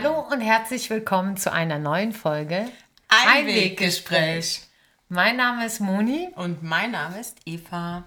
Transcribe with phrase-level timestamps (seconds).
[0.00, 2.68] Hallo und herzlich willkommen zu einer neuen Folge
[3.08, 4.60] Einweggespräch.
[5.08, 8.04] Mein Name ist Moni Und mein Name ist Eva.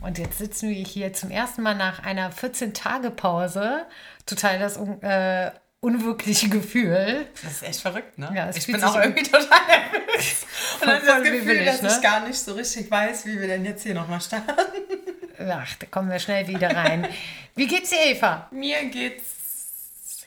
[0.00, 3.84] und jetzt sitzen wir hier zum ersten Mal nach einer 14-Tage-Pause.
[4.24, 5.50] Total das äh,
[5.80, 7.26] unwirkliche Gefühl.
[7.42, 8.32] Das ist echt verrückt, ne?
[8.34, 10.46] Ja, es ich bin auch irgendwie total nervös.
[10.80, 11.90] Und dann das Gefühl, dass ne?
[11.94, 14.54] ich gar nicht so richtig weiß, wie wir denn jetzt hier nochmal starten.
[15.50, 17.06] Ach, da kommen wir schnell wieder rein.
[17.54, 18.48] Wie geht's dir, Eva?
[18.52, 19.37] Mir geht's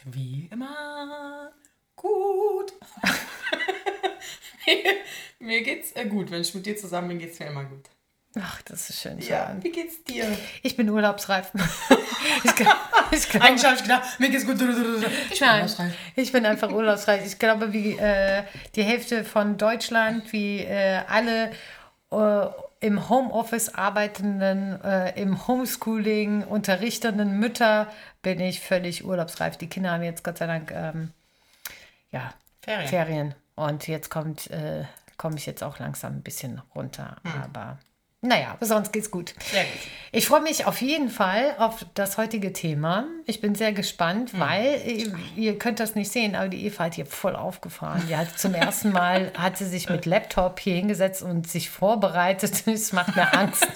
[0.04, 1.52] wie immer
[1.96, 2.72] gut.
[5.38, 6.30] mir, geht's äh, gut.
[6.30, 7.88] Wenn ich mit dir zusammen bin, geht's mir immer gut.
[8.40, 9.18] Ach, das ist schön.
[9.18, 9.62] Ja, hören.
[9.62, 10.26] wie geht's dir?
[10.62, 11.52] Ich bin urlaubsreif.
[12.44, 12.76] ich, glaub-
[13.10, 14.54] ich, glaub- Eigentlich habe ich gedacht, mir geht's gut.
[14.54, 15.00] Ich bin
[15.40, 15.92] Nein, urlaubsreif.
[16.16, 17.26] ich bin einfach urlaubsreich.
[17.26, 18.44] Ich glaube, wie äh,
[18.74, 21.50] die Hälfte von Deutschland, wie äh, alle
[22.10, 22.46] äh,
[22.82, 27.86] im Homeoffice arbeitenden, äh, im Homeschooling unterrichtenden Mütter,
[28.22, 29.56] bin ich völlig urlaubsreif.
[29.56, 31.12] Die Kinder haben jetzt Gott sei Dank ähm,
[32.10, 32.88] ja, Ferien.
[32.88, 33.34] Ferien.
[33.54, 34.84] Und jetzt kommt, äh,
[35.16, 37.16] komme ich jetzt auch langsam ein bisschen runter.
[37.22, 37.42] Hm.
[37.42, 37.78] Aber
[38.24, 39.34] naja, sonst geht's gut.
[39.50, 39.80] Sehr gut.
[40.12, 43.06] Ich freue mich auf jeden Fall auf das heutige Thema.
[43.26, 46.94] Ich bin sehr gespannt, weil äh, ihr könnt das nicht sehen, aber die Eva hat
[46.94, 48.00] hier voll aufgefahren.
[48.08, 52.62] Die hat zum ersten Mal hat sie sich mit Laptop hier hingesetzt und sich vorbereitet.
[52.66, 53.66] Es macht mir Angst.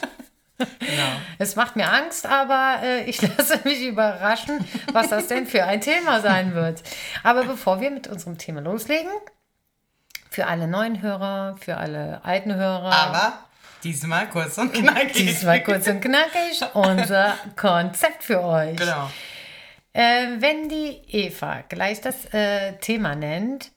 [0.59, 1.09] Genau.
[1.39, 5.81] Es macht mir Angst, aber äh, ich lasse mich überraschen, was das denn für ein
[5.81, 6.83] Thema sein wird.
[7.25, 9.11] Aber bevor wir mit unserem Thema loslegen,
[10.31, 13.46] für alle neuen Hörer, für alle alten Hörer, Aber
[13.87, 15.13] diesmal kurz und knackig.
[15.13, 18.77] diesmal kurz und knackig unser Konzept für euch.
[18.77, 19.11] Genau.
[19.93, 23.71] Äh, wenn die Eva gleich das äh, Thema nennt,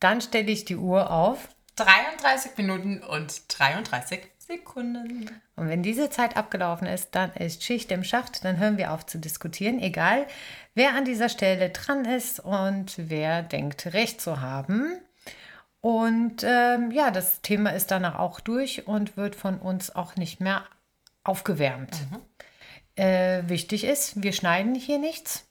[0.00, 1.48] dann stelle ich die Uhr auf.
[1.76, 5.28] 33 Minuten und 33 Sekunden.
[5.56, 9.06] Und wenn diese Zeit abgelaufen ist, dann ist Schicht im Schacht, dann hören wir auf
[9.06, 10.26] zu diskutieren, egal
[10.74, 15.00] wer an dieser Stelle dran ist und wer denkt, recht zu haben.
[15.80, 20.40] Und ähm, ja, das Thema ist danach auch durch und wird von uns auch nicht
[20.40, 20.64] mehr
[21.24, 21.96] aufgewärmt.
[22.96, 25.44] Äh, wichtig ist, wir schneiden hier nichts.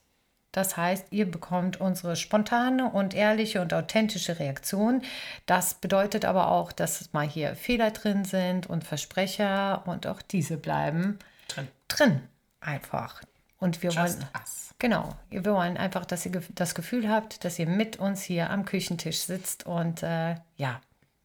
[0.52, 5.02] Das heißt, ihr bekommt unsere spontane und ehrliche und authentische Reaktion.
[5.46, 10.56] Das bedeutet aber auch, dass mal hier Fehler drin sind und Versprecher und auch diese
[10.56, 11.18] bleiben
[11.48, 11.68] Drin.
[11.86, 12.20] drin.
[12.60, 13.22] Einfach.
[13.58, 14.28] Und wir Just wollen.
[14.40, 14.57] us.
[14.78, 15.16] Genau.
[15.28, 19.18] Wir wollen einfach, dass ihr das Gefühl habt, dass ihr mit uns hier am Küchentisch
[19.18, 20.80] sitzt und äh, ja,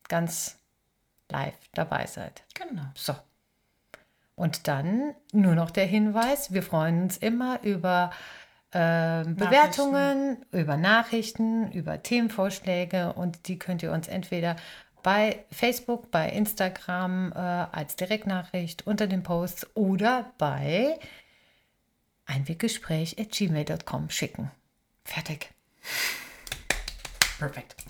[0.07, 0.57] ganz
[1.29, 2.43] live dabei seid.
[2.55, 2.83] Genau.
[2.95, 3.15] So.
[4.35, 8.11] Und dann nur noch der Hinweis, wir freuen uns immer über
[8.71, 14.55] ähm, Bewertungen, über Nachrichten, über Themenvorschläge und die könnt ihr uns entweder
[15.03, 20.97] bei Facebook, bei Instagram äh, als Direktnachricht unter den Posts oder bei
[22.25, 24.51] einweggespräch.gmail.com schicken.
[25.05, 25.49] Fertig.
[27.39, 27.75] Perfekt.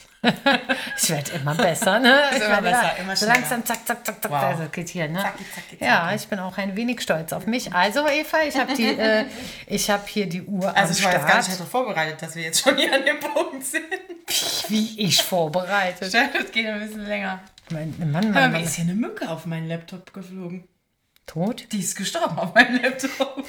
[0.95, 2.17] Ich werde immer besser, ne?
[2.31, 3.39] Ich immer werde besser, immer so schneller.
[3.41, 4.41] langsam, zack, zack, zack, zack, Wow.
[4.41, 5.19] also geht hier, ne?
[5.19, 5.83] Zacki, zacki, zacki.
[5.83, 7.73] Ja, ich bin auch ein wenig stolz auf mich.
[7.73, 9.25] Also Eva, ich habe die, äh,
[9.67, 12.43] ich habe hier die Uhr Also ich war jetzt gar nicht darauf vorbereitet, dass wir
[12.43, 13.83] jetzt schon hier an dem Punkt sind.
[14.69, 16.13] Wie ich vorbereitet.
[16.13, 17.41] Das geht ein bisschen länger.
[17.69, 20.65] Mein Mann, Mann, Aber Mann, mir ist hier eine Mücke auf meinen Laptop geflogen.
[21.25, 21.67] Tot?
[21.73, 23.43] Die ist gestorben auf meinem Laptop.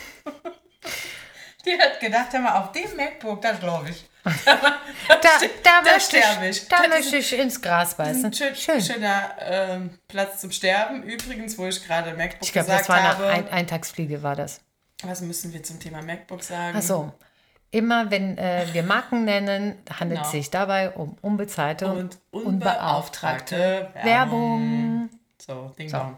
[1.64, 4.04] Die hat gedacht, hör mal, auf dem MacBook, das glaube ich.
[4.46, 5.28] Da, da,
[5.62, 6.68] da möchte sterbe ich, ich.
[6.68, 8.24] da Das möchte ich ins Gras beißen.
[8.26, 8.80] Ein schön, Schön.
[8.80, 11.02] schöner ähm, Platz zum Sterben.
[11.02, 13.26] Übrigens, wo ich gerade MacBook Ich glaube, gesagt das war eine habe.
[13.28, 14.60] ein Eintagsfliege, war das.
[15.02, 16.76] was müssen wir zum Thema MacBook sagen?
[16.78, 17.12] Ach so.
[17.70, 20.42] Immer wenn äh, wir Marken nennen, handelt es Genau.
[20.42, 25.10] sich dabei um unbezahlte Und unbeauftragte unbeauftragte Werbung.
[25.44, 26.16] So, Ding Dong.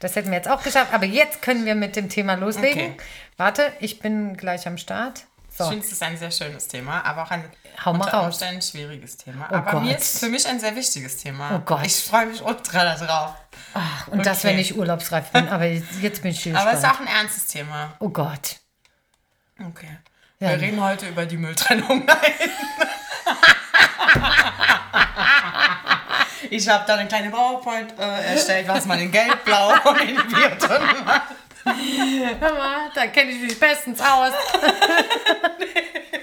[0.00, 2.92] Das hätten wir jetzt auch geschafft, aber jetzt können wir mit dem Thema loslegen.
[2.94, 2.96] Okay.
[3.36, 5.24] Warte, ich bin gleich am Start.
[5.50, 7.44] Ich So, finde, es ist ein sehr schönes Thema, aber auch ein
[7.84, 8.26] Hau mal unter raus.
[8.26, 9.48] Umständen schwieriges Thema.
[9.50, 9.82] Oh aber Gott.
[9.82, 11.56] mir ist für mich ein sehr wichtiges Thema.
[11.56, 11.84] Oh Gott.
[11.86, 13.34] Ich freue mich ultra darauf.
[13.74, 14.60] Ach, und das, wenn okay.
[14.62, 17.08] ich urlaubsreif bin, aber jetzt, bin ich hier Aber es ist gespannt.
[17.08, 17.92] auch ein ernstes Thema.
[18.00, 18.56] Oh Gott.
[19.68, 19.98] Okay.
[20.38, 20.50] Ja.
[20.50, 22.04] Wir reden heute über die Mülltrennung.
[22.06, 22.16] Nein.
[26.50, 30.16] Ich habe da eine kleine PowerPoint äh, erstellt, was man in Gelb, Blau und in
[30.28, 31.22] Bioton macht.
[32.40, 34.32] Hör mal, da kenne ich mich bestens aus.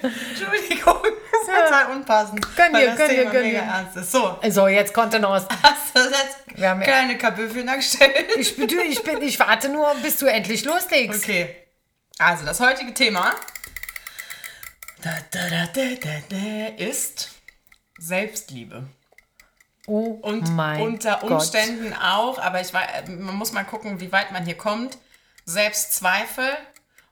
[0.02, 2.56] Entschuldigung, das ist total unpassend.
[2.56, 4.04] Gönn dir, gönn dir, gönn dir.
[4.04, 5.48] So, So, jetzt Kontenance.
[5.64, 8.28] hast du jetzt Wir haben ja- kleine Kabüffeln gestellt?
[8.38, 11.24] Ich, bin- ich, bin, ich warte nur, bis du endlich loslegst.
[11.24, 11.56] Okay.
[12.20, 13.34] Also, das heutige Thema
[16.78, 17.30] ist
[18.00, 18.88] Selbstliebe.
[19.88, 21.32] Oh Und mein unter Gott.
[21.32, 24.98] Umständen auch, aber ich wei- man muss mal gucken, wie weit man hier kommt.
[25.46, 26.50] Selbstzweifel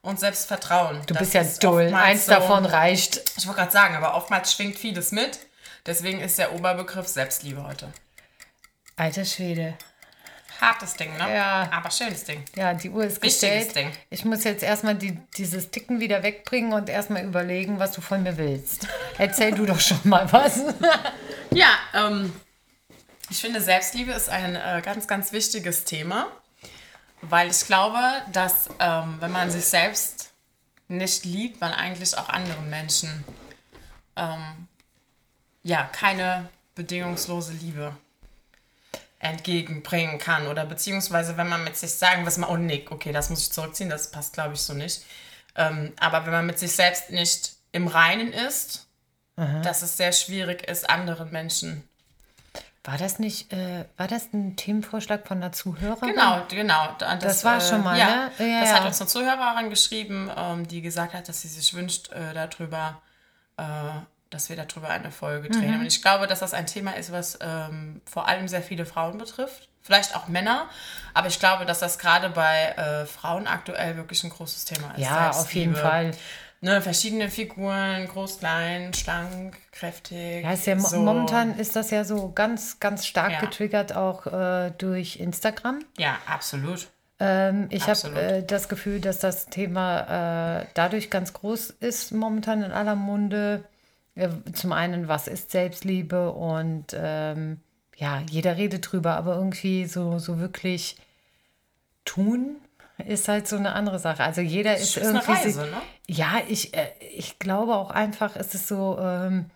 [0.02, 1.00] und Selbstvertrauen.
[1.06, 1.92] Du bist ja doll.
[1.94, 3.22] Eins so, davon reicht.
[3.38, 5.38] Ich wollte gerade sagen, aber oftmals schwingt vieles mit.
[5.86, 7.88] Deswegen ist der Oberbegriff Selbstliebe heute.
[8.96, 9.74] Alter Schwede.
[10.60, 11.34] Hartes Ding, ne?
[11.34, 11.68] Ja.
[11.70, 12.42] Aber schönes Ding.
[12.54, 13.90] Ja, die Uhr ist Wichtiges Ding.
[14.10, 18.22] Ich muss jetzt erstmal die, dieses Ticken wieder wegbringen und erstmal überlegen, was du von
[18.22, 18.86] mir willst.
[19.18, 20.60] Erzähl du doch schon mal was.
[21.50, 22.32] ja, ähm,
[23.30, 26.28] ich finde, Selbstliebe ist ein äh, ganz, ganz wichtiges Thema,
[27.22, 28.00] weil ich glaube,
[28.32, 30.30] dass ähm, wenn man sich selbst
[30.88, 33.24] nicht liebt, man eigentlich auch anderen Menschen
[34.16, 34.68] ähm,
[35.62, 37.96] ja keine bedingungslose Liebe
[39.18, 43.30] entgegenbringen kann oder beziehungsweise wenn man mit sich sagen, was man, oh Nick, okay, das
[43.30, 45.02] muss ich zurückziehen, das passt glaube ich so nicht.
[45.56, 48.86] Ähm, aber wenn man mit sich selbst nicht im Reinen ist,
[49.36, 49.60] Aha.
[49.62, 51.88] dass es sehr schwierig ist, anderen Menschen.
[52.86, 56.10] War das nicht, äh, war das ein Themenvorschlag von einer Zuhörerin?
[56.10, 56.94] Genau, genau.
[56.98, 58.30] Das, das war schon mal, äh, ja, ne?
[58.38, 58.76] Ja, das ja.
[58.76, 63.02] hat uns eine Zuhörerin geschrieben, ähm, die gesagt hat, dass sie sich wünscht, äh, darüber
[63.56, 63.62] äh,
[64.30, 65.74] dass wir darüber eine Folge drehen.
[65.74, 65.80] Mhm.
[65.80, 69.18] Und ich glaube, dass das ein Thema ist, was ähm, vor allem sehr viele Frauen
[69.18, 69.68] betrifft.
[69.82, 70.68] Vielleicht auch Männer,
[71.14, 74.98] aber ich glaube, dass das gerade bei äh, Frauen aktuell wirklich ein großes Thema ist.
[74.98, 76.10] Ja, auf jeden Fall.
[76.60, 80.42] Ne, verschiedene Figuren, groß, klein, schlank, kräftig.
[80.42, 80.98] Ja, ist ja so.
[80.98, 83.40] momentan ist das ja so ganz, ganz stark ja.
[83.40, 85.84] getriggert auch äh, durch Instagram.
[85.98, 86.88] Ja, absolut.
[87.20, 92.62] Ähm, ich habe äh, das Gefühl, dass das Thema äh, dadurch ganz groß ist momentan
[92.62, 93.64] in aller Munde
[94.54, 97.60] zum einen, was ist Selbstliebe und ähm,
[97.96, 100.96] ja, jeder redet drüber, aber irgendwie so, so wirklich
[102.06, 102.56] tun
[103.04, 104.24] ist halt so eine andere Sache.
[104.24, 105.30] Also jeder ist, ist irgendwie.
[105.30, 105.82] Eine Reise, ne?
[106.06, 109.46] Ja, ich, äh, ich glaube auch einfach, es ist so, ähm,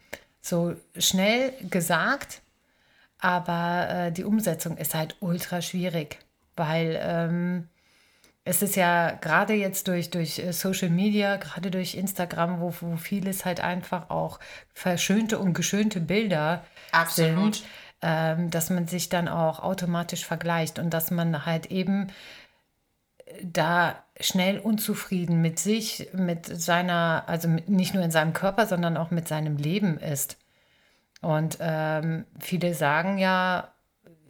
[0.41, 2.43] so schnell gesagt,
[3.19, 6.19] aber äh, die Umsetzung ist halt ultra schwierig,
[6.57, 7.69] weil ähm,
[8.45, 12.97] es ist ja gerade jetzt durch, durch äh, Social Media, gerade durch Instagram, wo, wo
[12.97, 14.41] vieles halt einfach auch
[14.75, 17.57] verschönte und geschönte Bilder Absolut.
[17.57, 17.67] sind,
[18.03, 22.09] ähm, dass man sich dann auch automatisch vergleicht und dass man halt eben
[23.43, 29.11] da schnell unzufrieden mit sich, mit seiner, also nicht nur in seinem Körper, sondern auch
[29.11, 30.37] mit seinem Leben ist.
[31.23, 33.73] Und ähm, viele sagen ja,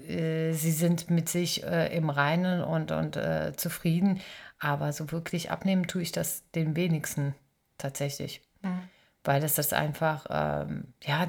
[0.09, 4.21] äh, sie sind mit sich äh, im Reinen und, und äh, zufrieden.
[4.59, 7.35] Aber so wirklich abnehmen tue ich das den wenigsten
[7.79, 8.43] tatsächlich.
[8.63, 8.83] Mhm.
[9.25, 11.29] Weil es das einfach, ähm, ja,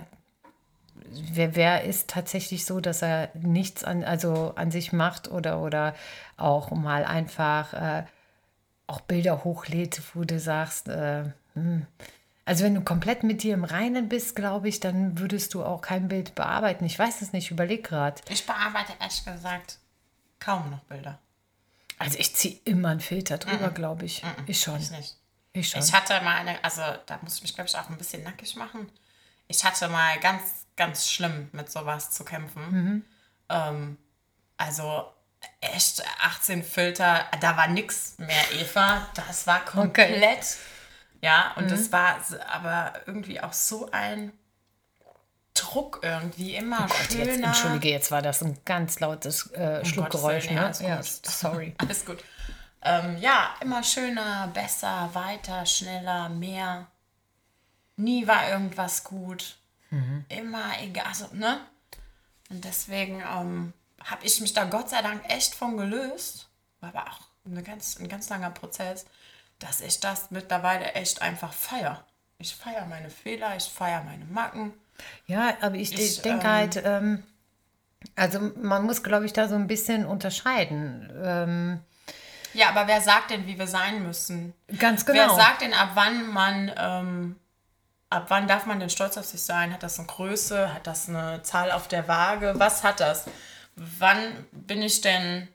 [1.09, 5.95] wer, wer ist tatsächlich so, dass er nichts an, also an sich macht oder, oder
[6.37, 8.03] auch mal einfach äh,
[8.87, 11.85] auch Bilder hochlädt, wo du sagst, äh, hm,
[12.45, 15.81] also wenn du komplett mit dir im Reinen bist, glaube ich, dann würdest du auch
[15.81, 16.85] kein Bild bearbeiten.
[16.85, 18.21] Ich weiß es nicht, überleg gerade.
[18.29, 19.77] Ich bearbeite ehrlich gesagt
[20.39, 21.19] kaum noch Bilder.
[21.99, 23.75] Also ich ziehe immer einen Filter drüber, mm -mm.
[23.75, 24.23] glaube ich.
[24.23, 24.79] Mm ich schon.
[24.81, 25.17] Ich nicht.
[25.53, 25.81] Ich schon.
[25.81, 28.55] Ich hatte mal eine, also da muss ich mich, glaube ich, auch ein bisschen nackig
[28.55, 28.89] machen.
[29.51, 32.71] Ich hatte mal ganz, ganz schlimm mit sowas zu kämpfen.
[32.71, 33.05] Mhm.
[33.49, 33.97] Ähm,
[34.57, 35.11] also
[35.59, 39.07] echt 18 Filter, da war nichts mehr, Eva.
[39.13, 40.39] Das war komplett.
[40.39, 40.45] Okay
[41.21, 41.69] ja, und mhm.
[41.69, 42.17] das war
[42.51, 44.33] aber irgendwie auch so ein
[45.53, 47.25] Druck irgendwie immer oh Gott, schöner.
[47.25, 50.49] Jetzt, Entschuldige, jetzt war das ein ganz lautes äh, Schluckgeräusch.
[50.49, 50.71] Ne?
[50.79, 51.75] Ja, ja, sorry.
[51.77, 52.23] Alles gut.
[52.81, 56.87] Ähm, ja, immer schöner, besser, weiter, schneller, mehr.
[57.95, 59.57] Nie war irgendwas gut.
[59.89, 60.25] Mhm.
[60.29, 61.59] Immer egal, also, ne?
[62.49, 66.49] Und deswegen ähm, habe ich mich da Gott sei Dank echt von gelöst.
[66.79, 69.05] War aber auch eine ganz, ein ganz langer Prozess
[69.61, 72.03] dass ich das mittlerweile echt einfach feiere.
[72.37, 74.73] Ich feiere meine Fehler, ich feiere meine Macken.
[75.27, 77.23] Ja, aber ich, ich denke ähm, halt, ähm,
[78.15, 81.11] also man muss, glaube ich, da so ein bisschen unterscheiden.
[81.23, 81.79] Ähm,
[82.53, 84.53] ja, aber wer sagt denn, wie wir sein müssen?
[84.77, 85.19] Ganz genau.
[85.19, 87.35] Wer sagt denn, ab wann man, ähm,
[88.11, 89.73] ab wann darf man denn stolz auf sich sein?
[89.73, 90.73] Hat das eine Größe?
[90.73, 92.53] Hat das eine Zahl auf der Waage?
[92.57, 93.25] Was hat das?
[93.75, 95.47] Wann bin ich denn,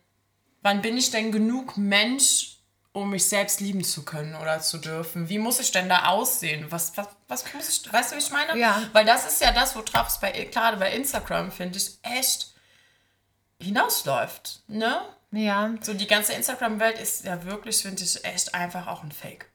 [0.63, 2.57] wann bin ich denn genug Mensch,
[2.97, 5.29] um mich selbst lieben zu können oder zu dürfen.
[5.29, 6.67] Wie muss ich denn da aussehen?
[6.71, 8.59] Was, was, was muss ich, weißt du, wie ich meine?
[8.59, 8.83] Ja.
[8.95, 12.55] Weil das ist ja das, worauf es bei, gerade bei Instagram, finde ich, echt
[13.61, 15.03] hinausläuft, ne?
[15.31, 15.75] Ja.
[15.83, 19.51] So die ganze Instagram-Welt ist ja wirklich, finde ich, echt einfach auch ein Fake.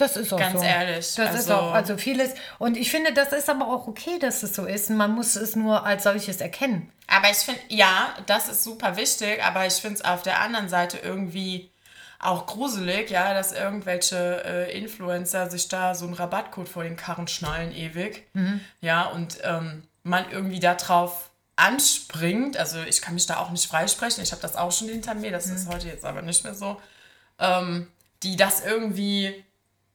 [0.00, 0.64] Das ist auch Ganz so.
[0.64, 1.14] ehrlich.
[1.14, 2.34] Das also, ist auch, also vieles.
[2.58, 4.88] Und ich finde, das ist aber auch okay, dass es so ist.
[4.88, 6.90] Man muss es nur als solches erkennen.
[7.06, 10.70] Aber ich finde, ja, das ist super wichtig, aber ich finde es auf der anderen
[10.70, 11.70] Seite irgendwie
[12.18, 17.28] auch gruselig, ja, dass irgendwelche äh, Influencer sich da so einen Rabattcode vor den Karren
[17.28, 18.26] schnallen ewig.
[18.32, 18.60] Mhm.
[18.80, 22.56] Ja, und ähm, man irgendwie darauf anspringt.
[22.56, 24.22] Also ich kann mich da auch nicht freisprechen.
[24.22, 25.30] Ich habe das auch schon hinter mir.
[25.30, 25.56] Das mhm.
[25.56, 26.80] ist heute jetzt aber nicht mehr so.
[27.38, 27.88] Ähm,
[28.22, 29.44] die das irgendwie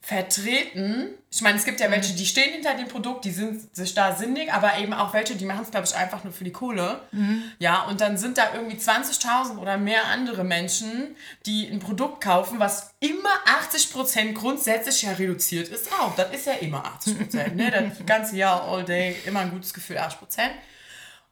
[0.05, 1.15] vertreten.
[1.31, 4.15] Ich meine, es gibt ja welche, die stehen hinter dem Produkt, die sind sich da
[4.15, 7.01] sinnig, aber eben auch welche, die machen es, glaube ich, einfach nur für die Kohle.
[7.11, 7.43] Mhm.
[7.57, 11.15] Ja, und dann sind da irgendwie 20.000 oder mehr andere Menschen,
[11.47, 13.31] die ein Produkt kaufen, was immer
[13.67, 15.91] 80% grundsätzlich ja reduziert ist.
[15.99, 17.55] Auch, das ist ja immer 80%.
[17.55, 17.71] ne?
[17.71, 20.51] Das ganze Jahr, all day, immer ein gutes Gefühl, 80%.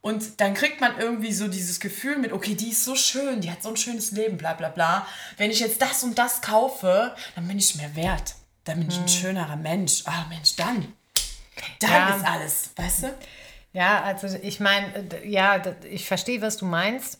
[0.01, 3.51] Und dann kriegt man irgendwie so dieses Gefühl mit, okay, die ist so schön, die
[3.51, 5.05] hat so ein schönes Leben, bla bla bla.
[5.37, 8.33] Wenn ich jetzt das und das kaufe, dann bin ich mehr wert
[8.65, 9.07] dann bin ich ein hm.
[9.07, 10.03] schönerer Mensch.
[10.05, 10.93] Ah, oh, Mensch, dann.
[11.79, 12.15] Dann ja.
[12.15, 13.17] ist alles, weißt du?
[13.73, 17.19] Ja, also ich meine, ja, ich verstehe, was du meinst.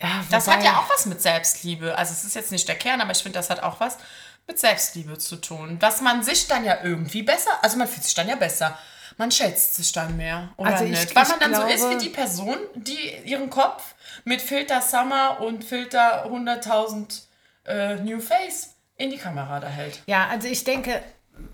[0.00, 1.96] Ja, das hat ja auch was mit Selbstliebe.
[1.96, 3.98] Also es ist jetzt nicht der Kern, aber ich finde, das hat auch was
[4.46, 5.78] mit Selbstliebe zu tun.
[5.78, 8.78] Dass man sich dann ja irgendwie besser, also man fühlt sich dann ja besser.
[9.16, 11.10] Man schätzt sich dann mehr, oder also nicht?
[11.10, 13.94] Ich, Weil man dann glaube, so ist wie die Person, die ihren Kopf
[14.24, 17.22] mit Filter Summer und Filter 100.000
[17.66, 18.70] äh, New Face
[19.00, 20.02] in die Kamera da hält.
[20.06, 21.02] Ja, also ich denke,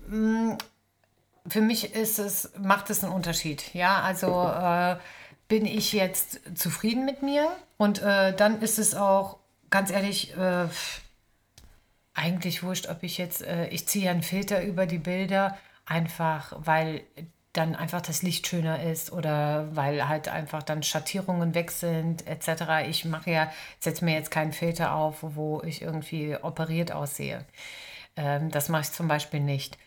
[0.09, 0.53] mm,
[1.47, 3.73] für mich ist es, macht es einen Unterschied.
[3.73, 4.97] Ja, also äh,
[5.47, 9.37] bin ich jetzt zufrieden mit mir und äh, dann ist es auch,
[9.69, 10.67] ganz ehrlich, äh,
[12.13, 17.01] eigentlich wurscht, ob ich jetzt, äh, ich ziehe einen Filter über die Bilder, einfach weil
[17.53, 22.87] dann einfach das Licht schöner ist oder weil halt einfach dann Schattierungen weg sind etc.
[22.87, 27.45] Ich mache ja, setze mir jetzt keinen Filter auf, wo ich irgendwie operiert aussehe.
[28.15, 29.77] Ähm, das mache ich zum Beispiel nicht.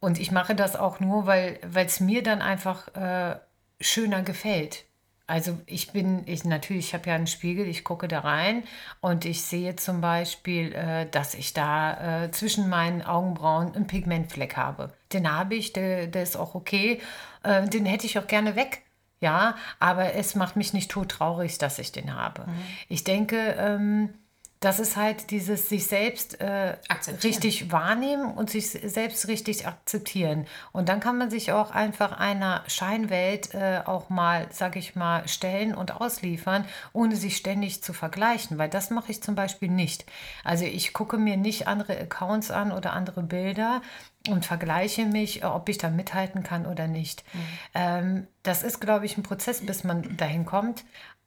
[0.00, 3.38] Und ich mache das auch nur, weil es mir dann einfach äh,
[3.80, 4.84] schöner gefällt.
[5.28, 8.64] Also ich bin, ich natürlich, ich habe ja einen Spiegel, ich gucke da rein
[9.02, 14.56] und ich sehe zum Beispiel, äh, dass ich da äh, zwischen meinen Augenbrauen einen Pigmentfleck
[14.56, 14.94] habe.
[15.12, 17.02] Den habe ich, der, der ist auch okay.
[17.42, 18.82] Äh, den hätte ich auch gerne weg.
[19.20, 22.46] Ja, aber es macht mich nicht todtraurig, dass ich den habe.
[22.46, 22.62] Mhm.
[22.88, 24.14] Ich denke, ähm,
[24.60, 26.76] das ist halt dieses sich selbst äh,
[27.22, 30.46] richtig wahrnehmen und sich selbst richtig akzeptieren.
[30.72, 35.28] Und dann kann man sich auch einfach einer Scheinwelt äh, auch mal, sag ich mal,
[35.28, 40.06] stellen und ausliefern, ohne sich ständig zu vergleichen, weil das mache ich zum Beispiel nicht.
[40.42, 43.80] Also ich gucke mir nicht andere Accounts an oder andere Bilder
[44.28, 47.22] und vergleiche mich, ob ich da mithalten kann oder nicht.
[47.32, 47.40] Mhm.
[47.74, 50.84] Ähm, das ist, glaube ich, ein Prozess, bis man dahin kommt,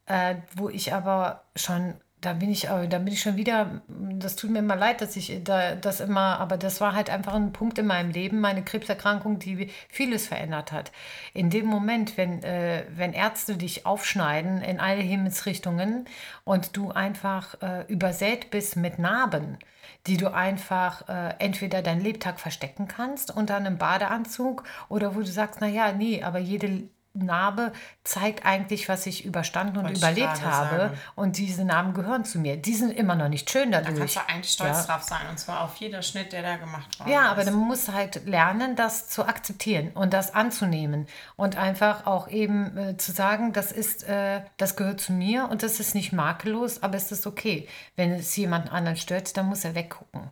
[0.08, 4.52] äh, wo ich aber schon da bin ich, da bin ich schon wieder, das tut
[4.52, 7.80] mir immer leid, dass ich da das immer, aber das war halt einfach ein Punkt
[7.80, 10.92] in meinem Leben, meine Krebserkrankung, die vieles verändert hat.
[11.34, 16.06] In dem Moment, wenn, äh, wenn Ärzte dich aufschneiden in alle Himmelsrichtungen
[16.44, 19.58] und du einfach äh, übersät bist mit Narben,
[20.06, 25.26] die du einfach äh, entweder deinen Lebtag verstecken kannst unter einem Badeanzug oder wo du
[25.26, 30.78] sagst, naja, nee, aber jede Narbe zeigt eigentlich, was ich überstanden und Wollte überlebt habe.
[30.78, 30.98] Sagen.
[31.16, 32.58] Und diese Narben gehören zu mir.
[32.58, 33.94] Die sind immer noch nicht schön dadurch.
[33.94, 34.84] Da kannst du eigentlich stolz ja.
[34.94, 35.28] drauf sein.
[35.30, 37.12] Und zwar auf jeder Schnitt, der da gemacht wurde.
[37.12, 41.08] Ja, aber dann musst du halt lernen, das zu akzeptieren und das anzunehmen.
[41.36, 45.64] Und einfach auch eben äh, zu sagen, das ist, äh, das gehört zu mir und
[45.64, 47.68] das ist nicht makellos, aber es ist okay.
[47.96, 50.30] Wenn es jemand anderen stört, dann muss er weggucken.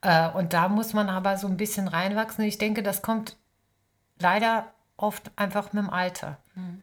[0.00, 2.44] Äh, und da muss man aber so ein bisschen reinwachsen.
[2.44, 3.36] Ich denke, das kommt
[4.18, 6.38] leider oft einfach mit dem Alter.
[6.54, 6.82] Hm.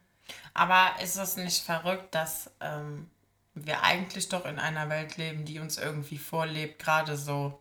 [0.54, 3.10] Aber ist es nicht verrückt, dass ähm,
[3.54, 7.60] wir eigentlich doch in einer Welt leben, die uns irgendwie vorlebt, gerade so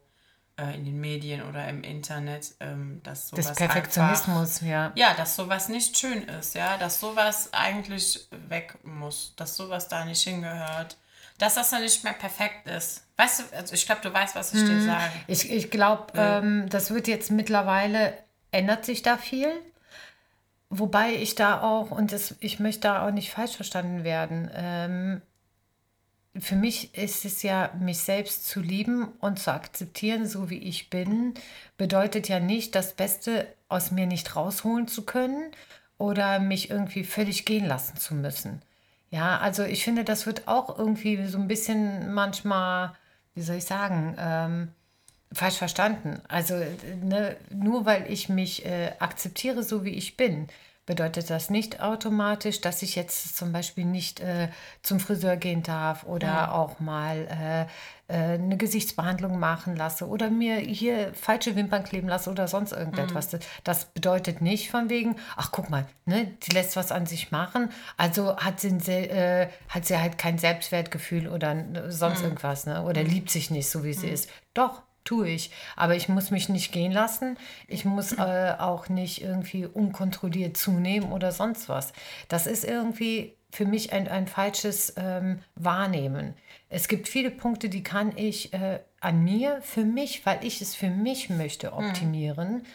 [0.57, 4.91] äh, in den Medien oder im Internet, ähm, dass sowas Des Perfektionismus, einfach, ja.
[4.95, 10.05] Ja, dass sowas nicht schön ist, ja, dass sowas eigentlich weg muss, dass sowas da
[10.05, 10.97] nicht hingehört,
[11.37, 13.05] dass das dann nicht mehr perfekt ist.
[13.17, 14.69] Weißt du, also ich glaube, du weißt, was ich hm.
[14.69, 15.11] dir sage.
[15.27, 16.39] Ich, ich glaube, äh.
[16.39, 18.17] ähm, das wird jetzt mittlerweile,
[18.51, 19.51] ändert sich da viel.
[20.75, 25.21] Wobei ich da auch, und das, ich möchte da auch nicht falsch verstanden werden, ähm,
[26.35, 30.89] für mich ist es ja, mich selbst zu lieben und zu akzeptieren, so wie ich
[30.89, 31.35] bin,
[31.77, 35.51] bedeutet ja nicht, das Beste aus mir nicht rausholen zu können
[35.99, 38.63] oder mich irgendwie völlig gehen lassen zu müssen.
[39.11, 42.93] Ja, also ich finde, das wird auch irgendwie so ein bisschen manchmal,
[43.35, 44.69] wie soll ich sagen, ähm,
[45.33, 46.21] falsch verstanden.
[46.27, 46.55] Also
[47.01, 50.47] ne, nur weil ich mich äh, akzeptiere, so wie ich bin,
[50.85, 54.49] bedeutet das nicht automatisch, dass ich jetzt zum Beispiel nicht äh,
[54.81, 56.51] zum Friseur gehen darf oder ja.
[56.51, 57.67] auch mal
[58.09, 62.73] äh, äh, eine Gesichtsbehandlung machen lasse oder mir hier falsche Wimpern kleben lasse oder sonst
[62.73, 63.31] irgendetwas.
[63.31, 63.39] Mhm.
[63.63, 67.69] Das bedeutet nicht von wegen, ach guck mal, ne, die lässt was an sich machen,
[67.95, 72.25] also hat sie, äh, hat sie halt kein Selbstwertgefühl oder sonst mhm.
[72.25, 73.09] irgendwas ne, oder mhm.
[73.09, 74.13] liebt sich nicht so, wie sie mhm.
[74.13, 74.29] ist.
[74.53, 75.51] Doch, tue ich.
[75.75, 77.37] Aber ich muss mich nicht gehen lassen.
[77.67, 81.93] Ich muss äh, auch nicht irgendwie unkontrolliert zunehmen oder sonst was.
[82.27, 86.33] Das ist irgendwie für mich ein, ein falsches ähm, Wahrnehmen.
[86.69, 90.73] Es gibt viele Punkte, die kann ich äh, an mir, für mich, weil ich es
[90.73, 91.77] für mich möchte, mhm.
[91.77, 92.53] optimieren.
[92.53, 92.65] Mhm.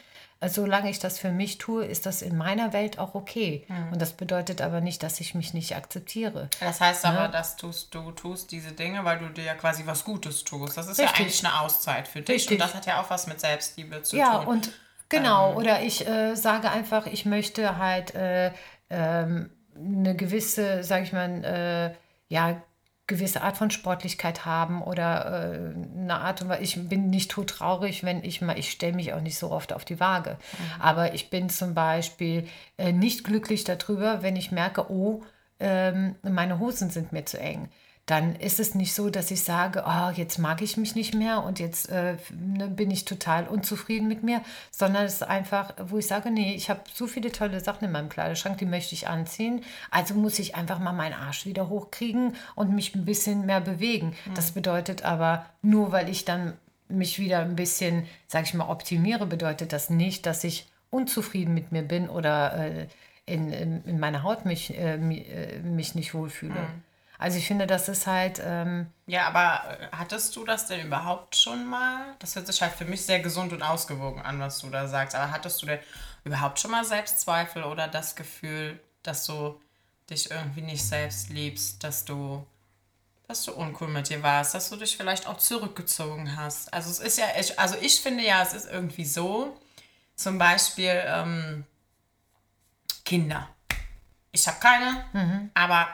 [0.47, 3.67] Solange ich das für mich tue, ist das in meiner Welt auch okay.
[3.67, 3.95] Mhm.
[3.95, 6.49] Und das bedeutet aber nicht, dass ich mich nicht akzeptiere.
[6.61, 7.31] Das heißt aber, ne?
[7.31, 10.77] dass tust, du tust diese Dinge, weil du dir ja quasi was Gutes tust.
[10.77, 11.19] Das ist Richtig.
[11.19, 12.37] ja eigentlich eine Auszeit für dich.
[12.37, 12.53] Richtig.
[12.53, 14.43] Und das hat ja auch was mit Selbstliebe zu ja, tun.
[14.43, 14.71] Ja, und
[15.09, 15.51] genau.
[15.51, 15.57] Ähm.
[15.57, 18.53] Oder ich äh, sage einfach, ich möchte halt äh,
[18.91, 21.95] ähm, eine gewisse, sage ich mal, äh,
[22.33, 22.63] ja,
[23.09, 26.63] gewisse Art von Sportlichkeit haben oder äh, eine Art und Weise.
[26.63, 29.73] Ich bin nicht tot traurig, wenn ich mal, ich stelle mich auch nicht so oft
[29.73, 30.33] auf die Waage.
[30.33, 30.81] Mhm.
[30.81, 32.47] Aber ich bin zum Beispiel
[32.77, 35.25] äh, nicht glücklich darüber, wenn ich merke, oh,
[35.59, 37.69] ähm, meine Hosen sind mir zu eng
[38.09, 41.45] dann ist es nicht so, dass ich sage, oh, jetzt mag ich mich nicht mehr
[41.45, 45.99] und jetzt äh, ne, bin ich total unzufrieden mit mir, sondern es ist einfach, wo
[45.99, 49.09] ich sage, nee, ich habe so viele tolle Sachen in meinem Kleiderschrank, die möchte ich
[49.09, 49.63] anziehen.
[49.91, 54.15] Also muss ich einfach mal meinen Arsch wieder hochkriegen und mich ein bisschen mehr bewegen.
[54.25, 54.35] Mhm.
[54.35, 56.55] Das bedeutet aber, nur weil ich dann
[56.89, 61.73] mich wieder ein bisschen, sage ich mal, optimiere, bedeutet das nicht, dass ich unzufrieden mit
[61.73, 62.87] mir bin oder äh,
[63.27, 66.55] in, in, in, meiner Haut mich, äh, äh mich nicht wohlfühle.
[66.55, 66.88] Mhm.
[67.19, 68.41] Also ich finde, das ist halt.
[68.43, 72.15] Ähm ja, aber äh, hattest du das denn überhaupt schon mal?
[72.21, 75.17] Das hört sich halt für mich sehr gesund und ausgewogen an, was du da sagst.
[75.17, 75.81] Aber hattest du denn
[76.23, 79.61] überhaupt schon mal Selbstzweifel oder das Gefühl, dass du
[80.09, 82.47] dich irgendwie nicht selbst liebst, dass du,
[83.27, 86.73] dass du uncool mit dir warst, dass du dich vielleicht auch zurückgezogen hast?
[86.73, 89.59] Also es ist ja, ich, also ich finde ja, es ist irgendwie so,
[90.15, 91.65] zum Beispiel ähm,
[93.05, 93.49] Kinder.
[94.31, 95.51] Ich habe keine, mhm.
[95.55, 95.89] aber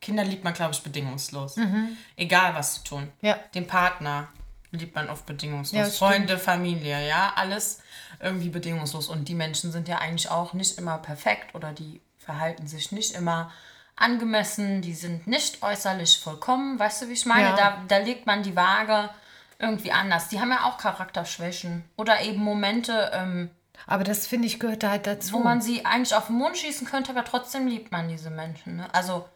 [0.00, 1.56] Kinder liebt man, glaube ich, bedingungslos.
[1.56, 1.96] Mhm.
[2.16, 3.10] Egal, was sie tun.
[3.20, 3.38] Ja.
[3.54, 4.28] Den Partner
[4.70, 5.78] liebt man oft bedingungslos.
[5.78, 7.82] Ja, Freunde, Familie, ja, alles
[8.20, 9.08] irgendwie bedingungslos.
[9.08, 13.14] Und die Menschen sind ja eigentlich auch nicht immer perfekt oder die verhalten sich nicht
[13.14, 13.50] immer
[13.96, 16.78] angemessen, die sind nicht äußerlich vollkommen.
[16.78, 17.50] Weißt du, wie ich meine?
[17.50, 17.56] Ja.
[17.56, 19.10] Da, da legt man die Waage
[19.58, 20.28] irgendwie anders.
[20.28, 23.10] Die haben ja auch Charakterschwächen oder eben Momente.
[23.12, 23.50] Ähm,
[23.86, 25.34] aber das finde ich gehört halt dazu.
[25.34, 28.76] Wo man sie eigentlich auf den Mond schießen könnte, aber trotzdem liebt man diese Menschen.
[28.76, 28.94] Ne?
[28.94, 29.28] Also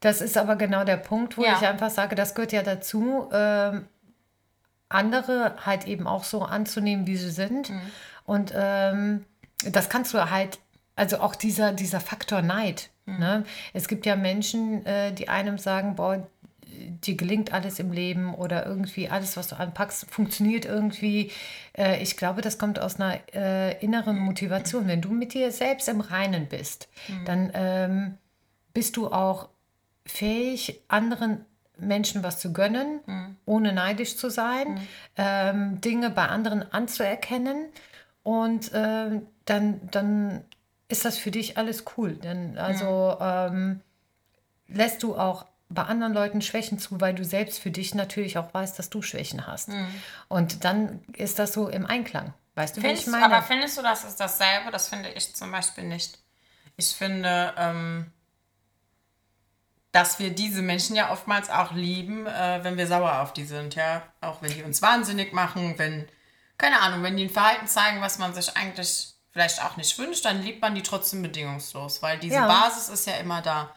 [0.00, 1.56] das ist aber genau der Punkt, wo ja.
[1.56, 3.80] ich einfach sage, das gehört ja dazu, äh,
[4.88, 7.70] andere halt eben auch so anzunehmen, wie sie sind.
[7.70, 7.80] Mhm.
[8.24, 9.24] Und ähm,
[9.64, 10.58] das kannst du halt,
[10.94, 12.90] also auch dieser, dieser Faktor Neid.
[13.06, 13.18] Mhm.
[13.18, 13.44] Ne?
[13.72, 16.26] Es gibt ja Menschen, äh, die einem sagen, boah,
[16.66, 21.30] dir gelingt alles im Leben oder irgendwie alles, was du anpackst, funktioniert irgendwie.
[21.76, 24.86] Äh, ich glaube, das kommt aus einer äh, inneren Motivation.
[24.86, 27.24] Wenn du mit dir selbst im Reinen bist, mhm.
[27.24, 28.18] dann ähm,
[28.74, 29.48] bist du auch
[30.06, 31.44] fähig, anderen
[31.78, 33.36] Menschen was zu gönnen, mhm.
[33.44, 34.88] ohne neidisch zu sein, mhm.
[35.16, 37.66] ähm, Dinge bei anderen anzuerkennen
[38.22, 40.44] und äh, dann, dann
[40.88, 42.14] ist das für dich alles cool.
[42.14, 43.80] Denn also ähm,
[44.68, 48.54] lässt du auch bei anderen Leuten Schwächen zu, weil du selbst für dich natürlich auch
[48.54, 49.68] weißt, dass du Schwächen hast.
[49.68, 49.86] Mhm.
[50.28, 52.32] Und dann ist das so im Einklang.
[52.54, 53.26] Weißt du, findest, ich meine?
[53.26, 54.70] Aber findest du, das ist dasselbe?
[54.70, 56.18] Das finde ich zum Beispiel nicht.
[56.76, 58.12] Ich finde, ähm,
[59.96, 63.76] dass wir diese Menschen ja oftmals auch lieben, äh, wenn wir sauer auf die sind,
[63.76, 64.02] ja.
[64.20, 66.06] Auch wenn die uns wahnsinnig machen, wenn,
[66.58, 70.26] keine Ahnung, wenn die ein Verhalten zeigen, was man sich eigentlich vielleicht auch nicht wünscht,
[70.26, 72.46] dann liebt man die trotzdem bedingungslos, weil diese ja.
[72.46, 73.74] Basis ist ja immer da.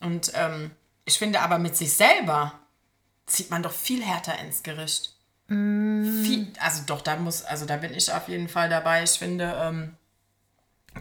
[0.00, 0.72] Und ähm,
[1.04, 2.52] ich finde aber mit sich selber
[3.26, 5.14] zieht man doch viel härter ins Gericht.
[5.46, 6.24] Mm.
[6.24, 9.04] Viel, also doch, da muss, also da bin ich auf jeden Fall dabei.
[9.04, 9.96] Ich finde, ähm,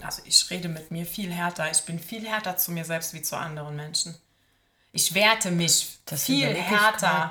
[0.04, 1.72] also ich rede mit mir viel härter.
[1.72, 4.16] Ich bin viel härter zu mir selbst wie zu anderen Menschen.
[4.92, 7.30] Ich werte mich das viel härter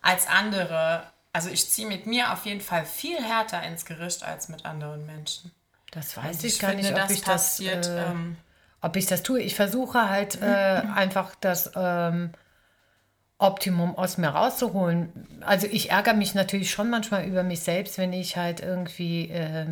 [0.00, 1.04] als andere.
[1.32, 5.06] Also ich ziehe mit mir auf jeden Fall viel härter ins Gericht als mit anderen
[5.06, 5.52] Menschen.
[5.90, 8.36] Das weiß ich, ich, gar finde, nicht, ob ich passiert, das, äh, ähm,
[8.80, 9.40] ob ich das tue.
[9.40, 10.44] Ich versuche halt äh,
[10.94, 12.32] einfach das ähm,
[13.38, 15.42] Optimum aus mir rauszuholen.
[15.44, 19.66] Also ich ärgere mich natürlich schon manchmal über mich selbst, wenn ich halt irgendwie äh,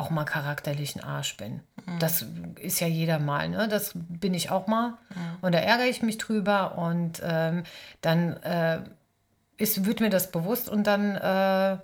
[0.00, 1.60] auch mal charakterlich ein Arsch bin.
[1.86, 1.98] Mhm.
[1.98, 2.24] Das
[2.60, 3.68] ist ja jeder mal, ne?
[3.68, 4.90] Das bin ich auch mal.
[5.10, 5.36] Mhm.
[5.42, 7.64] Und da ärgere ich mich drüber und ähm,
[8.00, 8.80] dann äh,
[9.58, 11.78] ist, wird mir das bewusst und dann äh,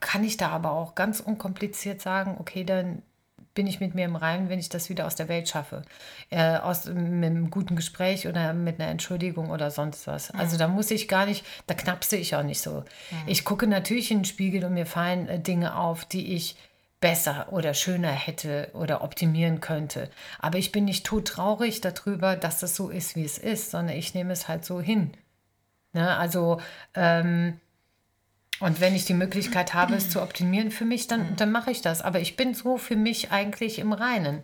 [0.00, 3.02] kann ich da aber auch ganz unkompliziert sagen, okay, dann
[3.54, 5.82] bin ich mit mir im Reinen, wenn ich das wieder aus der Welt schaffe.
[6.30, 10.32] Äh, aus, mit einem guten Gespräch oder mit einer Entschuldigung oder sonst was.
[10.32, 10.40] Mhm.
[10.40, 12.84] Also da muss ich gar nicht, da knapse ich auch nicht so.
[13.10, 13.16] Mhm.
[13.26, 16.56] Ich gucke natürlich in den Spiegel und mir fallen äh, Dinge auf, die ich
[17.00, 20.10] besser oder schöner hätte oder optimieren könnte.
[20.38, 24.14] Aber ich bin nicht todtraurig darüber, dass das so ist, wie es ist, sondern ich
[24.14, 25.12] nehme es halt so hin.
[25.92, 26.16] Ne?
[26.16, 26.60] Also
[26.94, 27.58] ähm,
[28.60, 31.80] Und wenn ich die Möglichkeit habe, es zu optimieren für mich, dann, dann mache ich
[31.80, 32.02] das.
[32.02, 34.42] Aber ich bin so für mich eigentlich im Reinen.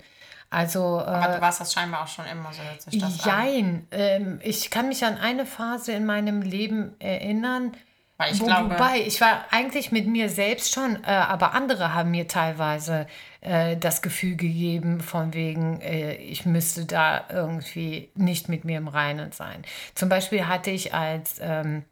[0.48, 3.86] Also, Aber du warst das scheinbar auch schon immer so, hört sich das jein.
[3.90, 7.72] Ähm, ich kann mich an eine Phase in meinem Leben erinnern,
[8.18, 11.92] Weil ich wo, glaube, wobei ich war eigentlich mit mir selbst schon, äh, aber andere
[11.92, 13.06] haben mir teilweise
[13.42, 18.88] äh, das Gefühl gegeben, von wegen, äh, ich müsste da irgendwie nicht mit mir im
[18.88, 19.62] Reinen sein.
[19.94, 21.84] Zum Beispiel hatte ich als ähm,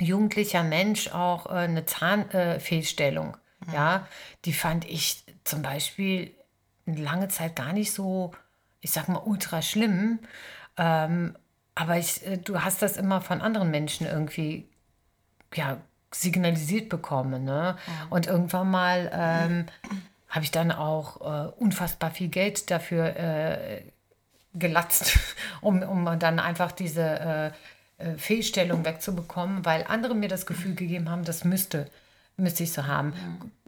[0.00, 3.36] jugendlicher Mensch auch äh, eine Zahnfehlstellung.
[3.72, 4.06] Ja,
[4.44, 6.30] die fand ich zum Beispiel
[6.86, 8.32] lange Zeit gar nicht so,
[8.80, 10.20] ich sag mal, ultra schlimm.
[10.78, 11.36] Ähm,
[11.74, 14.68] aber ich, äh, du hast das immer von anderen Menschen irgendwie
[15.54, 15.78] ja,
[16.10, 17.44] signalisiert bekommen.
[17.44, 17.76] Ne?
[18.10, 19.66] Und irgendwann mal ähm,
[20.28, 23.82] habe ich dann auch äh, unfassbar viel Geld dafür äh,
[24.54, 25.18] gelatzt,
[25.60, 27.50] um, um dann einfach diese äh,
[27.98, 31.86] äh, Fehlstellung wegzubekommen, weil andere mir das Gefühl gegeben haben, das müsste,
[32.36, 33.12] müsste ich so haben.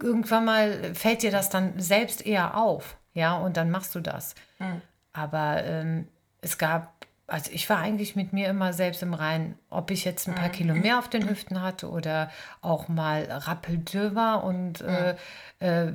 [0.00, 4.34] Irgendwann mal fällt dir das dann selbst eher auf, ja, und dann machst du das.
[5.12, 6.06] Aber ähm,
[6.42, 6.99] es gab,
[7.30, 10.48] also ich war eigentlich mit mir immer selbst im Reinen, ob ich jetzt ein paar
[10.50, 15.14] Kilo mehr auf den Hüften hatte oder auch mal rappeldö war und äh,
[15.60, 15.92] äh,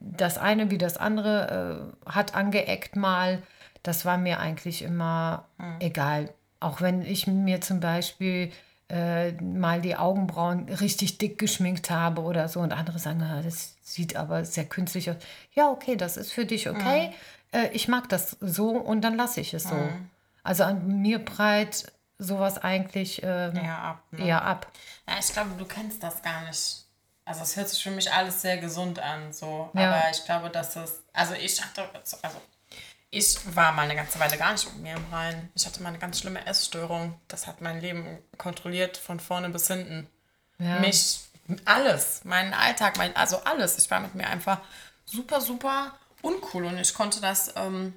[0.00, 3.42] das eine wie das andere äh, hat angeeckt mal.
[3.82, 5.44] Das war mir eigentlich immer
[5.80, 6.32] egal.
[6.60, 8.50] Auch wenn ich mir zum Beispiel
[8.90, 13.76] äh, mal die Augenbrauen richtig dick geschminkt habe oder so und andere sagen, "Ah, das
[13.82, 15.16] sieht aber sehr künstlich aus.
[15.54, 17.10] Ja, okay, das ist für dich okay.
[17.52, 19.76] Äh, ich mag das so und dann lasse ich es so.
[20.42, 24.02] Also an mir breit sowas eigentlich ähm, eher ab.
[24.10, 24.26] Ne?
[24.26, 24.70] eher ab.
[25.08, 26.84] Ja, ich glaube, du kennst das gar nicht.
[27.24, 29.70] Also es hört sich für mich alles sehr gesund an, so.
[29.74, 29.90] Ja.
[29.90, 31.02] Aber ich glaube, dass das.
[31.12, 31.88] Also ich hatte.
[32.22, 32.40] Also
[33.10, 35.50] ich war mal eine ganze Weile gar nicht mit mir im Reinen.
[35.54, 37.18] Ich hatte mal eine ganz schlimme Essstörung.
[37.26, 40.08] Das hat mein Leben kontrolliert von vorne bis hinten.
[40.58, 40.78] Ja.
[40.78, 41.20] Mich,
[41.64, 43.78] alles, meinen Alltag, mein, also alles.
[43.78, 44.60] Ich war mit mir einfach
[45.06, 47.94] super, super uncool und ich konnte das ähm,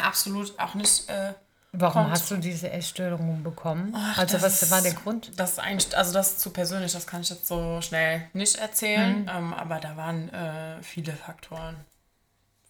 [0.00, 1.10] absolut auch nicht.
[1.10, 1.34] Äh,
[1.74, 3.94] Warum hast du diese Essstörung bekommen?
[3.96, 5.32] Ach, also was war der Grund?
[5.36, 9.22] Das ist also das ist zu persönlich, das kann ich jetzt so schnell nicht erzählen,
[9.22, 9.28] Mhm.
[9.28, 11.76] ähm, aber da waren äh, viele Faktoren.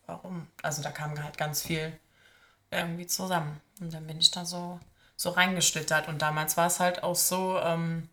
[0.06, 0.46] Warum?
[0.62, 1.98] Also da kam halt ganz viel
[2.70, 3.60] irgendwie zusammen.
[3.80, 4.78] Und dann bin ich da so,
[5.16, 6.06] so reingeschlittert.
[6.08, 8.08] Und damals war es halt auch so, ähm,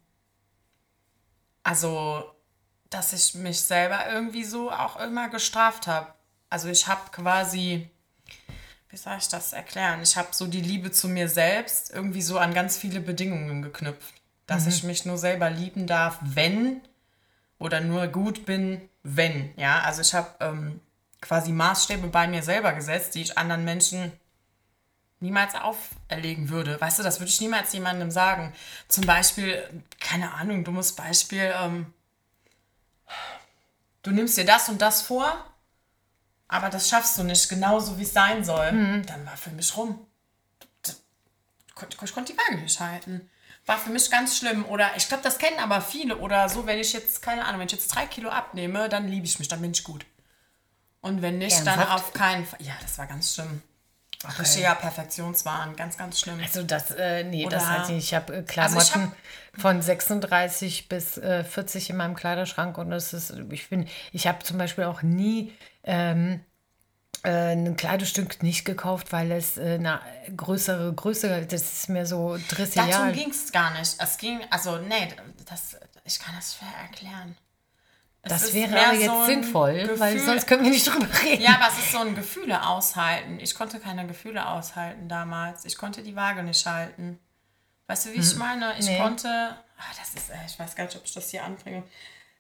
[1.64, 2.24] also,
[2.90, 6.14] dass ich mich selber irgendwie so auch immer gestraft habe.
[6.50, 7.90] Also ich habe quasi,
[8.90, 10.02] wie soll ich das erklären?
[10.02, 14.16] Ich habe so die Liebe zu mir selbst irgendwie so an ganz viele Bedingungen geknüpft.
[14.48, 16.82] Dass ich mich nur selber lieben darf, wenn
[17.60, 19.54] oder nur gut bin, wenn.
[19.58, 20.80] Ja, also ich habe ähm,
[21.22, 24.12] quasi Maßstäbe bei mir selber gesetzt, die ich anderen Menschen
[25.20, 26.82] niemals auferlegen würde.
[26.82, 28.54] Weißt du, das würde ich niemals jemandem sagen.
[28.88, 29.62] Zum Beispiel,
[30.00, 31.94] keine Ahnung, dummes Beispiel, ähm,
[34.02, 35.46] du nimmst dir das und das vor,
[36.50, 38.72] aber das schaffst du nicht genauso, wie es sein soll.
[39.06, 40.06] Dann war für mich rum.
[42.04, 43.30] Ich konnte, die Waage nicht halten.
[43.66, 44.66] War für mich ganz schlimm.
[44.66, 46.18] Oder ich glaube, das kennen aber viele.
[46.18, 49.26] Oder so, wenn ich jetzt, keine Ahnung, wenn ich jetzt drei Kilo abnehme, dann liebe
[49.26, 50.06] ich mich, dann bin ich gut.
[51.02, 51.94] Und wenn nicht, dann Ernsthaft?
[51.94, 52.62] auf keinen Fall.
[52.62, 53.62] Ja, das war ganz schlimm.
[54.38, 56.42] Richtiger Perfektionswahn, ganz, ganz schlimm.
[56.42, 58.14] Also das, äh, nee, das Oder- hatte ich.
[58.14, 59.16] Habe äh, Also ich Klamotten
[59.58, 64.44] von 36 bis äh, 40 in meinem Kleiderschrank und es ist, ich bin, ich habe
[64.44, 65.54] zum Beispiel auch nie
[65.90, 66.44] ähm,
[67.24, 70.00] äh, ein Kleidungsstück nicht gekauft, weil es äh, eine
[70.38, 73.12] größere Größe, das ist mir so Darum dressial.
[73.12, 73.96] ging es gar nicht.
[74.00, 75.14] Es ging, also, nee,
[75.50, 75.76] das,
[76.06, 77.36] ich kann das schwer erklären.
[78.22, 81.42] Es Das wäre aber jetzt so sinnvoll, weil Gefühl- sonst können wir nicht drüber reden.
[81.42, 83.40] Ja, aber es ist so ein Gefühle aushalten.
[83.40, 85.64] Ich konnte keine Gefühle aushalten damals.
[85.66, 87.18] Ich konnte die Waage nicht halten.
[87.88, 88.78] Weißt du, wie ich meine?
[88.78, 88.98] Ich Nee.
[89.00, 89.28] konnte.
[89.28, 91.84] Ah, das ist, äh, ich weiß gar nicht, ob ich das hier anbringe.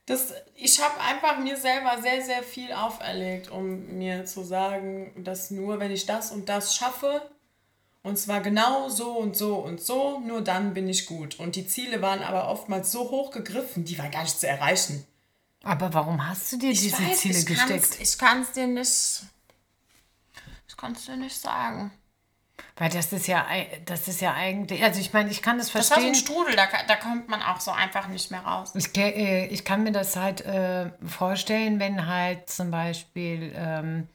[0.09, 5.51] Das, ich habe einfach mir selber sehr, sehr viel auferlegt, um mir zu sagen, dass
[5.51, 7.21] nur wenn ich das und das schaffe,
[8.01, 11.39] und zwar genau so und so und so, nur dann bin ich gut.
[11.39, 15.05] Und die Ziele waren aber oftmals so hoch gegriffen, die waren gar nicht zu erreichen.
[15.61, 17.99] Aber warum hast du dir diese Ziele ich gesteckt?
[18.01, 19.21] Ich kann es dir nicht.
[20.67, 21.91] Ich kann es dir nicht sagen.
[22.77, 23.45] Weil das ist ja,
[23.85, 26.09] das ist ja eigentlich, also ich meine, ich kann das Das war so verstehen.
[26.11, 28.71] ein Strudel, da, da kommt man auch so einfach nicht mehr raus.
[28.75, 34.07] Ich, äh, ich kann mir das halt äh, vorstellen, wenn halt zum Beispiel ähm,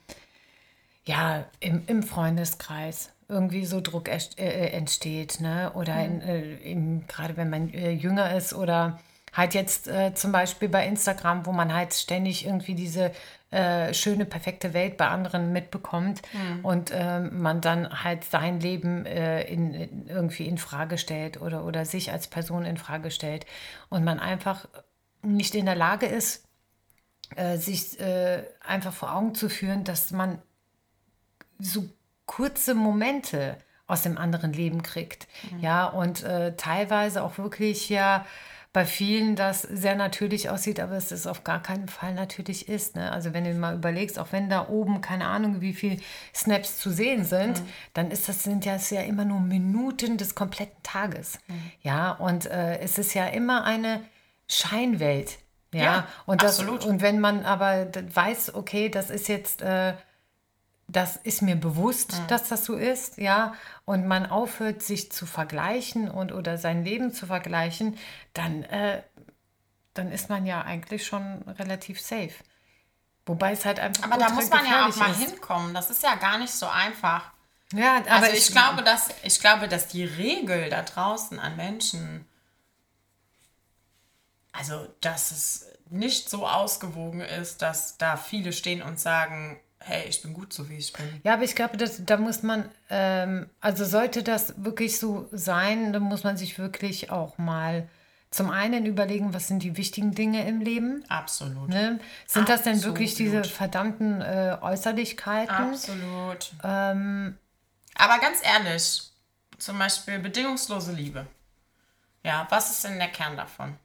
[1.04, 5.72] ja, im, im Freundeskreis irgendwie so Druck erst- äh, entsteht, ne?
[5.74, 8.98] Oder in, äh, gerade wenn man äh, jünger ist oder
[9.34, 13.12] halt jetzt äh, zum Beispiel bei Instagram, wo man halt ständig irgendwie diese
[13.50, 16.22] äh, schöne, perfekte Welt bei anderen mitbekommt
[16.62, 21.64] und ähm, man dann halt sein Leben äh, in, in, irgendwie in Frage stellt oder,
[21.64, 23.46] oder sich als Person in Frage stellt
[23.90, 24.66] und man einfach
[25.22, 26.48] nicht in der Lage ist,
[27.36, 30.40] äh, sich äh, einfach vor Augen zu führen, dass man
[31.58, 31.88] so
[32.26, 35.28] kurze Momente aus dem anderen Leben kriegt.
[35.50, 35.60] Mhm.
[35.60, 38.24] Ja, und äh, teilweise auch wirklich ja
[38.74, 42.96] bei vielen das sehr natürlich aussieht, aber es ist auf gar keinen Fall natürlich ist.
[42.96, 43.12] Ne?
[43.12, 45.98] Also wenn du mal überlegst, auch wenn da oben keine Ahnung, wie viele
[46.34, 47.68] Snaps zu sehen sind, mhm.
[47.94, 51.38] dann ist das sind ja, ja immer nur Minuten des kompletten Tages.
[51.46, 51.54] Mhm.
[51.82, 54.00] Ja, und äh, es ist ja immer eine
[54.48, 55.38] Scheinwelt.
[55.72, 56.84] Ja, ja und das, absolut.
[56.84, 59.94] Und wenn man aber weiß, okay, das ist jetzt äh,
[60.94, 62.26] das ist mir bewusst, mhm.
[62.28, 63.54] dass das so ist, ja,
[63.84, 67.98] und man aufhört, sich zu vergleichen und oder sein Leben zu vergleichen,
[68.32, 69.02] dann, äh,
[69.92, 72.34] dann ist man ja eigentlich schon relativ safe.
[73.26, 74.04] Wobei es halt einfach.
[74.04, 75.30] Aber da muss man ja auch mal ist.
[75.30, 75.74] hinkommen.
[75.74, 77.32] Das ist ja gar nicht so einfach.
[77.72, 81.56] Ja, aber also ich, ich, glaube, dass, ich glaube, dass die Regel da draußen an
[81.56, 82.28] Menschen,
[84.52, 90.22] also dass es nicht so ausgewogen ist, dass da viele stehen und sagen, hey, ich
[90.22, 91.20] bin gut so, wie ich bin.
[91.24, 95.92] Ja, aber ich glaube, dass, da muss man, ähm, also sollte das wirklich so sein,
[95.92, 97.88] dann muss man sich wirklich auch mal
[98.30, 101.04] zum einen überlegen, was sind die wichtigen Dinge im Leben.
[101.08, 101.68] Absolut.
[101.68, 102.00] Ne?
[102.26, 102.48] Sind Absolut.
[102.48, 105.54] das denn wirklich diese verdammten äh, Äußerlichkeiten?
[105.54, 106.52] Absolut.
[106.64, 107.38] Ähm,
[107.94, 109.02] aber ganz ehrlich,
[109.58, 111.26] zum Beispiel bedingungslose Liebe.
[112.24, 113.76] Ja, was ist denn der Kern davon?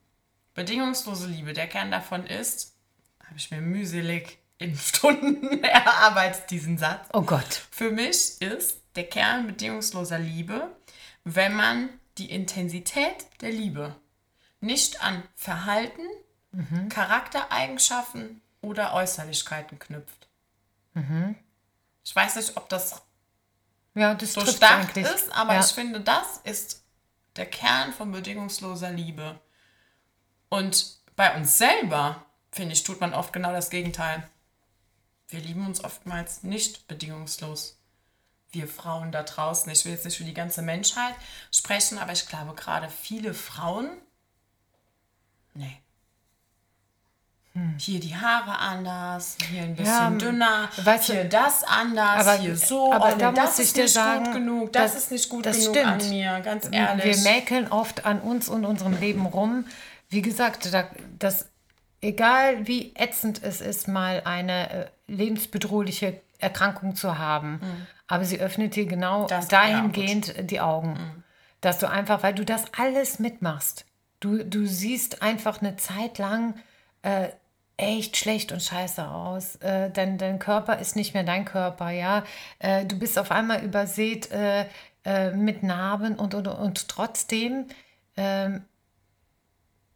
[0.55, 2.73] Bedingungslose Liebe, der Kern davon ist,
[3.23, 7.07] habe ich mir mühselig in Stunden erarbeitet, diesen Satz.
[7.13, 7.65] Oh Gott.
[7.71, 10.69] Für mich ist der Kern bedingungsloser Liebe,
[11.23, 13.95] wenn man die Intensität der Liebe
[14.59, 16.03] nicht an Verhalten,
[16.51, 16.89] mhm.
[16.89, 20.27] Charaktereigenschaften oder Äußerlichkeiten knüpft.
[20.93, 21.35] Mhm.
[22.03, 23.01] Ich weiß nicht, ob das,
[23.95, 25.61] ja, das so stark ist, aber ja.
[25.61, 26.83] ich finde, das ist
[27.37, 29.39] der Kern von bedingungsloser Liebe.
[30.49, 34.27] Und bei uns selber, finde ich, tut man oft genau das Gegenteil
[35.29, 37.77] wir lieben uns oftmals nicht bedingungslos.
[38.51, 41.13] Wir Frauen da draußen, ich will jetzt nicht für die ganze Menschheit
[41.51, 43.89] sprechen, aber ich glaube gerade viele Frauen,
[45.53, 45.77] nee.
[47.53, 47.75] Hm.
[47.77, 52.37] Hier die Haare anders, hier ein bisschen ja, dünner, weißt hier du, das anders, aber,
[52.39, 52.91] hier so.
[52.91, 55.43] Aber oh, da das muss ich dir sagen, gut genug, das, das ist nicht gut
[55.43, 55.85] genug stimmt.
[55.85, 57.23] an mir, ganz ehrlich.
[57.23, 59.65] Wir mäkeln oft an uns und unserem Leben rum.
[60.09, 60.69] Wie gesagt,
[61.19, 61.48] das
[62.01, 67.87] egal wie ätzend es ist, mal eine äh, lebensbedrohliche Erkrankung zu haben, mhm.
[68.07, 71.23] aber sie öffnet dir genau das, dahingehend ja, die Augen, mhm.
[71.61, 73.85] dass du einfach, weil du das alles mitmachst,
[74.19, 76.55] du, du siehst einfach eine Zeit lang
[77.01, 77.29] äh,
[77.77, 79.55] echt schlecht und scheiße aus.
[79.57, 82.23] Äh, dein, dein Körper ist nicht mehr dein Körper, ja.
[82.59, 84.65] Äh, du bist auf einmal übersät äh,
[85.05, 87.67] äh, mit Narben und, und, und trotzdem
[88.17, 88.65] ähm,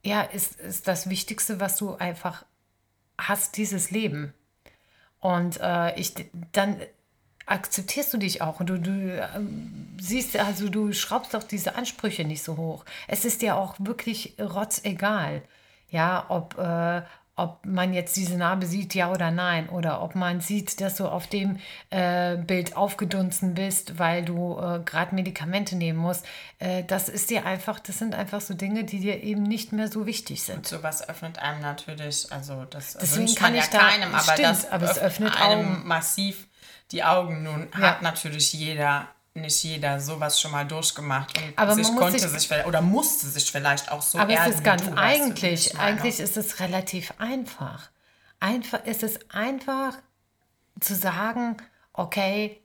[0.03, 2.45] ja, ist, ist das Wichtigste, was du einfach
[3.17, 4.33] hast, dieses Leben.
[5.19, 6.13] Und äh, ich,
[6.51, 6.77] dann
[7.45, 9.27] akzeptierst du dich auch und du, du äh,
[9.99, 12.85] siehst, also du schraubst doch diese Ansprüche nicht so hoch.
[13.07, 15.41] Es ist dir auch wirklich rotzegal,
[15.89, 17.01] ja, ob, äh,
[17.35, 21.07] ob man jetzt diese Narbe sieht, ja oder nein, oder ob man sieht, dass du
[21.07, 21.57] auf dem
[21.89, 26.25] äh, Bild aufgedunsen bist, weil du äh, gerade Medikamente nehmen musst.
[26.59, 29.87] Äh, das ist dir einfach, das sind einfach so Dinge, die dir eben nicht mehr
[29.87, 30.57] so wichtig sind.
[30.57, 34.71] Und sowas öffnet einem natürlich, also das Deswegen wünscht man ja keinem, aber stimmt, das
[34.71, 35.87] aber es öffnet einem Augen.
[35.87, 36.47] massiv
[36.91, 37.41] die Augen.
[37.41, 37.79] Nun ja.
[37.79, 42.65] hat natürlich jeder nicht jeder sowas schon mal durchgemacht und aber sich konnte sich, sich,
[42.65, 47.13] oder musste sich vielleicht auch so Aber es ist ganz eigentlich, eigentlich ist es relativ
[47.17, 47.89] einfach.
[48.39, 49.97] Einfach ist es einfach
[50.79, 51.57] zu sagen,
[51.93, 52.61] okay,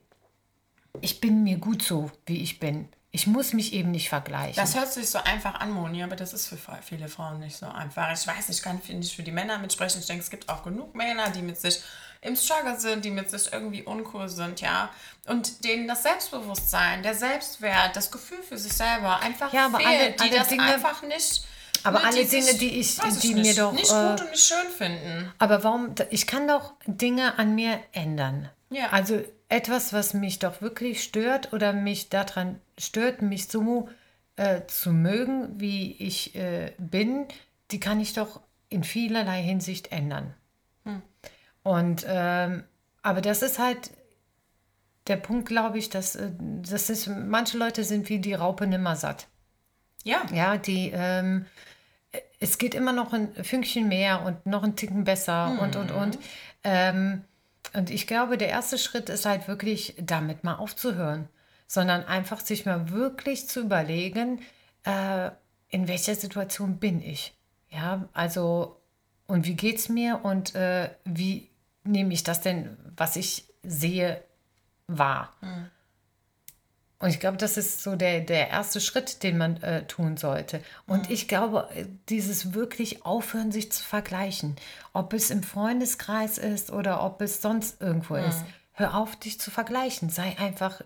[1.00, 2.88] ich bin mir gut so, wie ich bin.
[3.10, 4.56] Ich muss mich eben nicht vergleichen.
[4.56, 7.66] Das hört sich so einfach an, Moni, aber das ist für viele Frauen nicht so
[7.66, 8.12] einfach.
[8.12, 10.00] Ich weiß, ich kann nicht für die Männer mitsprechen.
[10.00, 11.80] Ich denke, es gibt auch genug Männer, die mit sich
[12.20, 14.90] im Struggle sind, die mit sich irgendwie uncool sind, ja.
[15.26, 19.88] Und denen das Selbstbewusstsein, der Selbstwert, das Gefühl für sich selber einfach ja, aber fehlt,
[19.88, 21.44] alle, alle die das Dinge, einfach nicht
[21.84, 24.44] aber alle die Dinge, sich, die ich, die mir doch nicht äh, gut und nicht
[24.44, 25.32] schön finden.
[25.38, 25.94] Aber warum?
[26.10, 28.48] Ich kann doch Dinge an mir ändern.
[28.70, 28.90] Ja.
[28.90, 33.88] Also etwas, was mich doch wirklich stört oder mich daran stört, mich so
[34.36, 37.26] äh, zu mögen, wie ich äh, bin,
[37.70, 40.34] die kann ich doch in vielerlei Hinsicht ändern.
[41.68, 42.64] Und ähm,
[43.02, 43.90] aber das ist halt
[45.06, 46.30] der Punkt, glaube ich, dass äh,
[46.62, 49.26] das ist, manche Leute sind wie die Raupe nimmer satt.
[50.02, 50.22] Ja.
[50.32, 51.44] Ja, die, ähm,
[52.40, 55.58] es geht immer noch ein Fünkchen mehr und noch ein Ticken besser mhm.
[55.58, 56.18] und, und, und.
[56.64, 57.24] Ähm,
[57.74, 61.28] und ich glaube, der erste Schritt ist halt wirklich, damit mal aufzuhören,
[61.66, 64.40] sondern einfach sich mal wirklich zu überlegen,
[64.84, 65.30] äh,
[65.68, 67.34] in welcher Situation bin ich.
[67.68, 68.80] Ja, also,
[69.26, 71.50] und wie geht's mir und äh, wie
[71.84, 74.22] nehme ich das denn, was ich sehe,
[74.86, 75.32] wahr?
[75.40, 75.70] Mhm.
[77.00, 80.60] Und ich glaube, das ist so der, der erste Schritt, den man äh, tun sollte.
[80.86, 81.14] Und mhm.
[81.14, 81.68] ich glaube,
[82.08, 84.56] dieses wirklich aufhören, sich zu vergleichen,
[84.92, 88.24] ob es im Freundeskreis ist oder ob es sonst irgendwo mhm.
[88.24, 88.44] ist.
[88.72, 90.10] Hör auf, dich zu vergleichen.
[90.10, 90.82] Sei einfach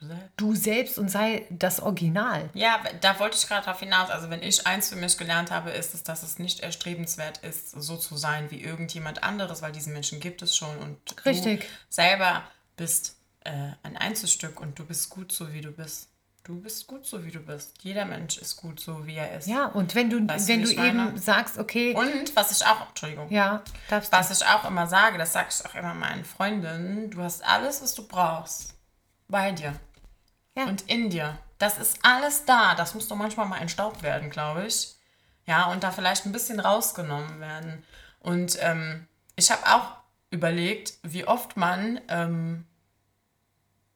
[0.00, 2.48] du selbst, du selbst und sei das Original.
[2.54, 4.10] Ja, da wollte ich gerade darauf hinaus.
[4.10, 7.70] Also, wenn ich eins für mich gelernt habe, ist es, dass es nicht erstrebenswert ist,
[7.70, 11.60] so zu sein wie irgendjemand anderes, weil diese Menschen gibt es schon und Richtig.
[11.60, 12.42] du selber
[12.76, 13.50] bist äh,
[13.82, 16.08] ein Einzelstück und du bist gut so, wie du bist.
[16.42, 17.76] Du bist gut so, wie du bist.
[17.82, 19.46] Jeder Mensch ist gut so, wie er ist.
[19.46, 21.94] Ja, und wenn du, weißt wenn du, du eben sagst, okay.
[21.94, 23.30] Und was ich auch, Entschuldigung.
[23.30, 27.22] Ja, darfst Was ich auch immer sage, das sage ich auch immer meinen Freundinnen, du
[27.22, 28.74] hast alles, was du brauchst,
[29.28, 29.74] bei dir.
[30.56, 30.64] Ja.
[30.64, 31.38] Und in dir.
[31.58, 32.74] Das ist alles da.
[32.74, 34.94] Das muss doch manchmal mal entstaubt werden, glaube ich.
[35.46, 37.84] Ja, und da vielleicht ein bisschen rausgenommen werden.
[38.20, 39.96] Und ähm, ich habe auch
[40.30, 42.66] überlegt, wie oft man ähm,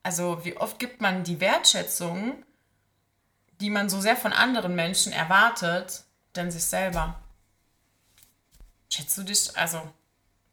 [0.05, 2.45] also wie oft gibt man die Wertschätzung,
[3.59, 6.03] die man so sehr von anderen Menschen erwartet,
[6.35, 7.19] denn sich selber?
[8.87, 9.81] Schätzt du dich, also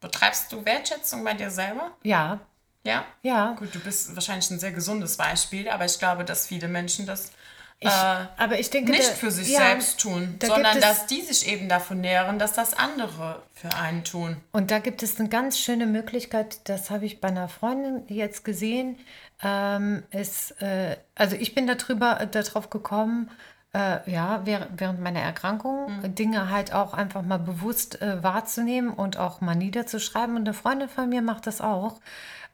[0.01, 1.91] betreibst du Wertschätzung bei dir selber?
[2.01, 2.39] Ja.
[2.83, 3.05] Ja?
[3.21, 3.55] Ja.
[3.57, 7.31] Gut, du bist wahrscheinlich ein sehr gesundes Beispiel, aber ich glaube, dass viele Menschen das
[7.79, 11.21] ich, äh, aber ich denke, nicht für sich ja, selbst tun, da sondern dass die
[11.21, 14.37] sich eben davon nähren, dass das andere für einen tun.
[14.53, 18.45] Und da gibt es eine ganz schöne Möglichkeit, das habe ich bei einer Freundin jetzt
[18.45, 18.97] gesehen,
[19.43, 23.29] ähm, ist, äh, also ich bin darüber, äh, darauf gekommen,
[23.73, 26.15] äh, ja, während meiner Erkrankung mhm.
[26.15, 30.35] Dinge halt auch einfach mal bewusst äh, wahrzunehmen und auch mal niederzuschreiben.
[30.35, 31.99] Und eine Freundin von mir macht das auch,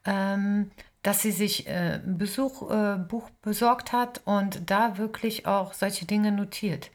[0.09, 0.71] ähm,
[1.03, 6.05] dass sie sich äh, ein Besuch, äh, Buch besorgt hat und da wirklich auch solche
[6.05, 6.89] Dinge notiert.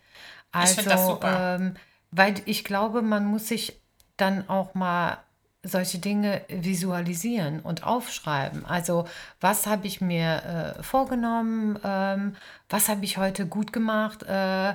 [0.52, 1.56] Also, ich das super.
[1.56, 1.74] Ähm,
[2.10, 3.80] weil ich glaube, man muss sich
[4.16, 5.18] dann auch mal
[5.64, 8.64] solche Dinge visualisieren und aufschreiben.
[8.66, 9.08] Also
[9.40, 12.36] was habe ich mir äh, vorgenommen, ähm,
[12.68, 14.74] was habe ich heute gut gemacht, äh,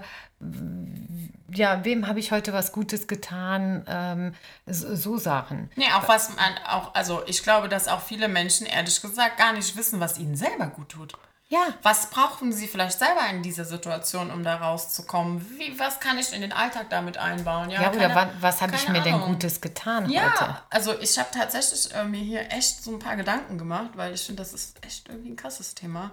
[1.52, 4.34] ja, wem habe ich heute was Gutes getan, ähm,
[4.66, 5.70] so, so, Sachen.
[5.76, 9.54] Nee, auch was man auch, also ich glaube, dass auch viele Menschen ehrlich gesagt gar
[9.54, 11.14] nicht wissen, was ihnen selber gut tut.
[11.52, 11.74] Ja.
[11.82, 15.44] Was brauchen Sie vielleicht selber in dieser Situation, um da rauszukommen?
[15.58, 17.72] Wie, was kann ich in den Alltag damit einbauen?
[17.72, 19.20] Ja, ja oder wann, was habe ich mir Ahnung.
[19.20, 20.62] denn Gutes getan ja, heute?
[20.70, 24.22] also ich habe tatsächlich äh, mir hier echt so ein paar Gedanken gemacht, weil ich
[24.22, 26.12] finde, das ist echt irgendwie ein krasses Thema.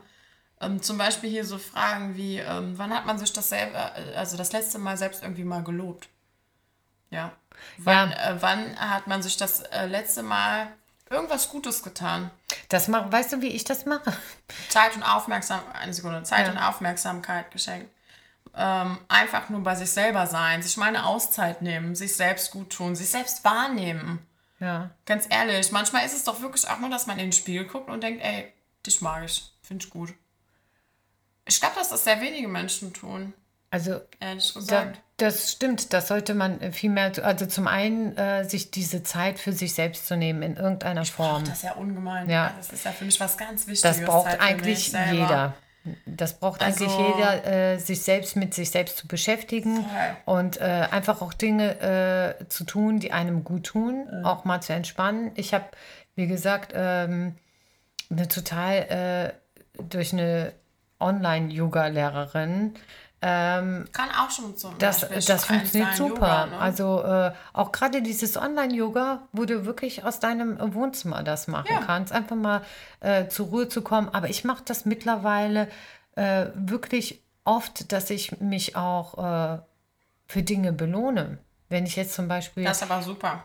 [0.58, 4.14] Ähm, zum Beispiel hier so Fragen wie, ähm, wann hat man sich das selber, äh,
[4.14, 6.08] also das letzte Mal selbst irgendwie mal gelobt?
[7.10, 7.32] Ja.
[7.76, 8.30] Wann, ja.
[8.30, 10.68] Äh, wann hat man sich das äh, letzte Mal
[11.10, 12.30] irgendwas Gutes getan.
[12.68, 14.16] Das mach, weißt du, wie ich das mache?
[14.68, 16.52] Zeit und Aufmerksamkeit, eine Sekunde, Zeit ja.
[16.52, 17.90] und Aufmerksamkeit geschenkt.
[18.54, 22.70] Ähm, einfach nur bei sich selber sein, sich mal eine Auszeit nehmen, sich selbst gut
[22.70, 24.26] tun, sich selbst wahrnehmen.
[24.60, 24.90] Ja.
[25.04, 27.90] Ganz ehrlich, manchmal ist es doch wirklich auch nur, dass man in den Spiegel guckt
[27.90, 28.52] und denkt, ey,
[28.86, 30.14] dich mag ich, finde ich gut.
[31.44, 33.34] Ich glaube, dass das sehr wenige Menschen tun.
[33.76, 34.00] Also,
[34.66, 39.38] da, das stimmt, das sollte man viel mehr, also zum einen äh, sich diese Zeit
[39.38, 41.44] für sich selbst zu nehmen in irgendeiner ich Form.
[41.44, 42.28] Das ist ja ungemein.
[42.28, 42.52] Ja.
[42.56, 43.98] Das ist ja für mich was ganz Wichtiges.
[43.98, 45.54] Das braucht Zeit eigentlich jeder.
[46.04, 50.36] Das braucht also, eigentlich jeder, äh, sich selbst mit sich selbst zu beschäftigen voll.
[50.36, 54.24] und äh, einfach auch Dinge äh, zu tun, die einem gut tun, mhm.
[54.24, 55.30] auch mal zu entspannen.
[55.36, 55.66] Ich habe,
[56.16, 57.36] wie gesagt, ähm,
[58.10, 59.32] eine total
[59.78, 60.52] äh, durch eine
[60.98, 62.74] Online-Yoga-Lehrerin
[63.22, 64.72] ähm, Kann auch schon so.
[64.78, 66.44] Das, das funktioniert super.
[66.44, 66.58] Yoga, ne?
[66.58, 71.80] Also äh, auch gerade dieses Online-Yoga, wo du wirklich aus deinem Wohnzimmer das machen ja.
[71.80, 72.62] kannst, einfach mal
[73.00, 74.10] äh, zur Ruhe zu kommen.
[74.10, 75.68] Aber ich mache das mittlerweile
[76.14, 79.58] äh, wirklich oft, dass ich mich auch äh,
[80.26, 81.38] für Dinge belohne.
[81.68, 82.64] Wenn ich jetzt zum Beispiel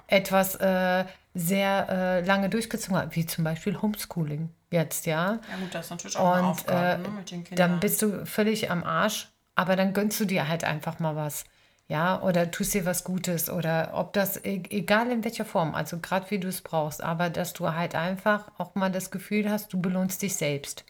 [0.07, 5.39] etwas äh, sehr äh, lange durchgezogen habe, wie zum Beispiel Homeschooling jetzt, ja.
[5.49, 7.71] Ja gut, das ist natürlich auch Und, eine Aufgabe ne, mit den Kindern.
[7.71, 9.31] Dann bist du völlig am Arsch
[9.61, 11.45] aber dann gönnst du dir halt einfach mal was.
[11.87, 15.99] Ja, oder tust dir was Gutes oder ob das, e-, egal in welcher Form, also
[15.99, 19.73] gerade wie du es brauchst, aber dass du halt einfach auch mal das Gefühl hast,
[19.73, 20.85] du belohnst dich selbst.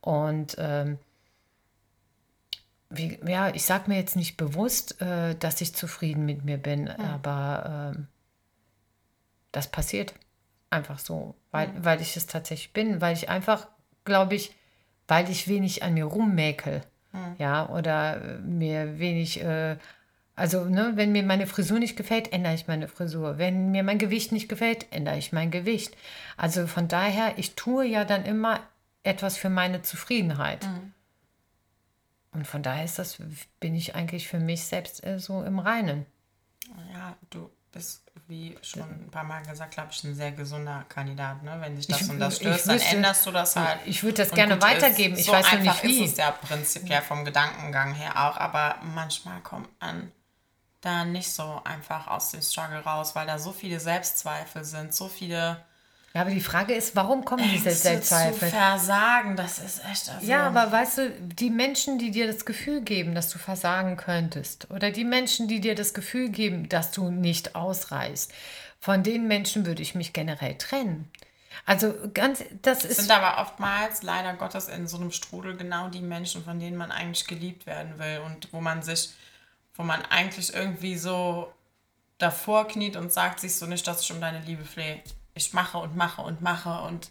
[0.00, 0.98] Und ähm,
[2.90, 6.84] wie, ja, ich sage mir jetzt nicht bewusst, äh, dass ich zufrieden mit mir bin,
[6.84, 7.04] mhm.
[7.04, 8.02] aber äh,
[9.52, 10.14] das passiert
[10.70, 11.84] einfach so, weil, mhm.
[11.84, 13.68] weil ich es tatsächlich bin, weil ich einfach,
[14.04, 14.54] glaube ich,
[15.08, 16.82] weil ich wenig an mir rummäkel.
[17.16, 17.36] Mhm.
[17.38, 19.76] Ja, oder äh, mir wenig, äh,
[20.34, 23.38] also ne, wenn mir meine Frisur nicht gefällt, ändere ich meine Frisur.
[23.38, 25.96] Wenn mir mein Gewicht nicht gefällt, ändere ich mein Gewicht.
[26.36, 28.60] Also von daher, ich tue ja dann immer
[29.02, 30.66] etwas für meine Zufriedenheit.
[30.66, 30.92] Mhm.
[32.32, 33.18] Und von daher ist das,
[33.60, 36.04] bin ich eigentlich für mich selbst äh, so im Reinen.
[36.92, 41.42] Ja, du bist, wie schon ein paar Mal gesagt, glaube ich, ein sehr gesunder Kandidat.
[41.42, 41.56] Ne?
[41.60, 43.78] Wenn sich das Ich- und das ich stört, dann wüsste- änderst du das halt.
[43.84, 45.14] ich würde das Und gerne weitergeben.
[45.14, 45.20] Ist.
[45.20, 46.04] Ich so weiß einfach nicht wie.
[46.04, 50.10] ist es ja prinzipiell vom Gedankengang her auch, aber manchmal kommt man
[50.80, 55.08] da nicht so einfach aus dem Struggle raus, weil da so viele Selbstzweifel sind, so
[55.08, 55.64] viele
[56.16, 58.48] Ja, aber die Frage ist, warum kommen diese Ängste zu Selbstzweifel?
[58.48, 59.36] versagen.
[59.36, 60.08] Das ist echt.
[60.08, 63.98] Also, Ja, aber weißt du, die Menschen, die dir das Gefühl geben, dass du versagen
[63.98, 68.32] könntest, oder die Menschen, die dir das Gefühl geben, dass du nicht ausreichst,
[68.80, 71.10] von den Menschen würde ich mich generell trennen.
[71.66, 76.00] Also ganz, das ist sind aber oftmals leider Gottes in so einem Strudel genau die
[76.00, 79.10] Menschen, von denen man eigentlich geliebt werden will und wo man sich,
[79.74, 81.52] wo man eigentlich irgendwie so
[82.16, 85.02] davor kniet und sagt sich so nicht, dass ich um deine Liebe flehe.
[85.36, 87.10] Ich mache und mache und mache und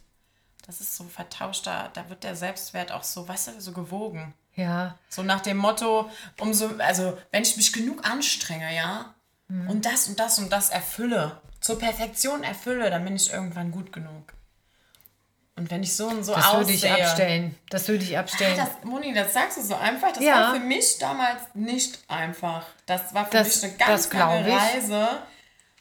[0.65, 4.34] das ist so vertauscht, da, da wird der Selbstwert auch so, weißt du, so gewogen.
[4.55, 6.09] ja, So nach dem Motto,
[6.39, 9.13] umso, also wenn ich mich genug anstrenge, ja,
[9.47, 9.69] Mhm.
[9.69, 13.93] und das und das und das erfülle, zur Perfektion erfülle, dann bin ich irgendwann gut
[13.93, 14.34] genug.
[15.55, 16.59] Und wenn ich so und so das aussehe.
[16.61, 17.55] würde ich abstellen.
[17.69, 18.57] Das würde ich abstellen.
[18.57, 20.11] Das, Moni, das sagst du so einfach.
[20.13, 20.36] Das Ja.
[20.47, 22.65] war für mich damals nicht einfach.
[22.88, 24.51] Das war für Das- mich eine ganz das lange.
[24.51, 25.07] Reise.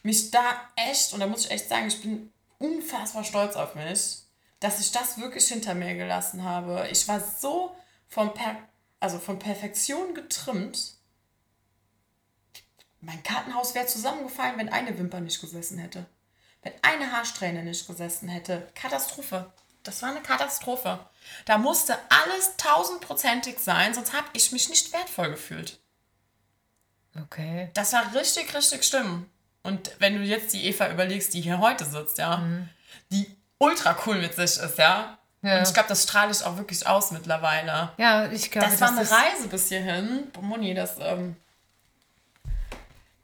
[0.03, 0.42] Mich da
[0.76, 4.18] echt, und da muss ich echt sagen, ich bin unfassbar stolz auf mich,
[4.61, 6.88] dass ich das wirklich hinter mir gelassen habe.
[6.90, 7.74] Ich war so
[8.09, 8.57] von, per
[9.00, 10.94] also von Perfektion getrimmt.
[13.00, 16.07] Mein Kartenhaus wäre zusammengefallen, wenn eine Wimper nicht gesessen hätte.
[16.62, 18.66] Wenn eine Haarsträhne nicht gesessen hätte.
[18.74, 19.52] Katastrophe.
[19.82, 21.07] Das war eine Katastrophe.
[21.44, 25.78] Da musste alles tausendprozentig sein, sonst habe ich mich nicht wertvoll gefühlt.
[27.20, 27.70] Okay.
[27.74, 29.30] Das war richtig, richtig schlimm.
[29.64, 32.40] Und wenn du jetzt die Eva überlegst, die hier heute sitzt, ja,
[33.10, 33.26] die
[33.58, 35.18] ultra cool mit sich ist, ja.
[35.42, 35.58] Ja.
[35.58, 37.90] Und ich glaube, das strahle ich auch wirklich aus mittlerweile.
[37.98, 40.28] Ja, ich glaube, Das war eine ist, Reise bis hierhin.
[40.40, 40.96] Moni, das.
[41.00, 41.36] Ähm,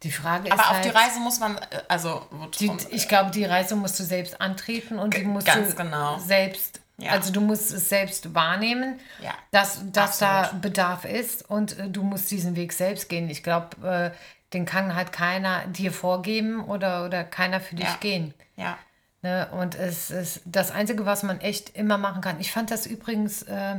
[0.03, 2.27] Die Frage ist aber auf halt, die Reise muss man, äh, also,
[2.59, 6.17] Die, ich glaube, die Reise musst du selbst antreten und die musst du genau.
[6.19, 7.11] selbst, Ja.
[7.11, 10.51] also du musst es selbst wahrnehmen, Ja, dass, dass da.
[10.61, 13.29] Bedarf ist und äh, du musst diesen Weg selbst gehen.
[13.31, 14.17] Ich glaube, äh,
[14.53, 17.97] den kann halt keiner dir vorgeben oder, oder keiner für dich Ja.
[17.99, 18.33] gehen.
[18.55, 18.77] ja.
[19.23, 19.47] Ne?
[19.51, 22.39] Und es ist das Einzige, was man echt immer machen kann.
[22.39, 23.75] Ich fand das übrigens äh,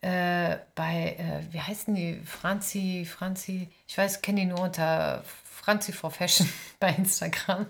[0.00, 2.20] äh, bei, äh, wie heißen die?
[2.26, 6.48] Franzi, Franzi, ich weiß, kenne die nur unter Franzi for Fashion
[6.80, 7.66] bei Instagram.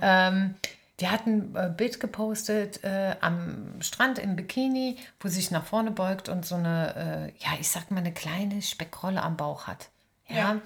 [0.00, 0.54] Ähm,
[1.00, 5.64] die hat ein äh, Bild gepostet äh, am Strand im Bikini, wo sie sich nach
[5.64, 9.66] vorne beugt und so eine, äh, ja, ich sag mal, eine kleine Speckrolle am Bauch
[9.66, 9.88] hat.
[10.28, 10.36] Ja.
[10.36, 10.60] Ja.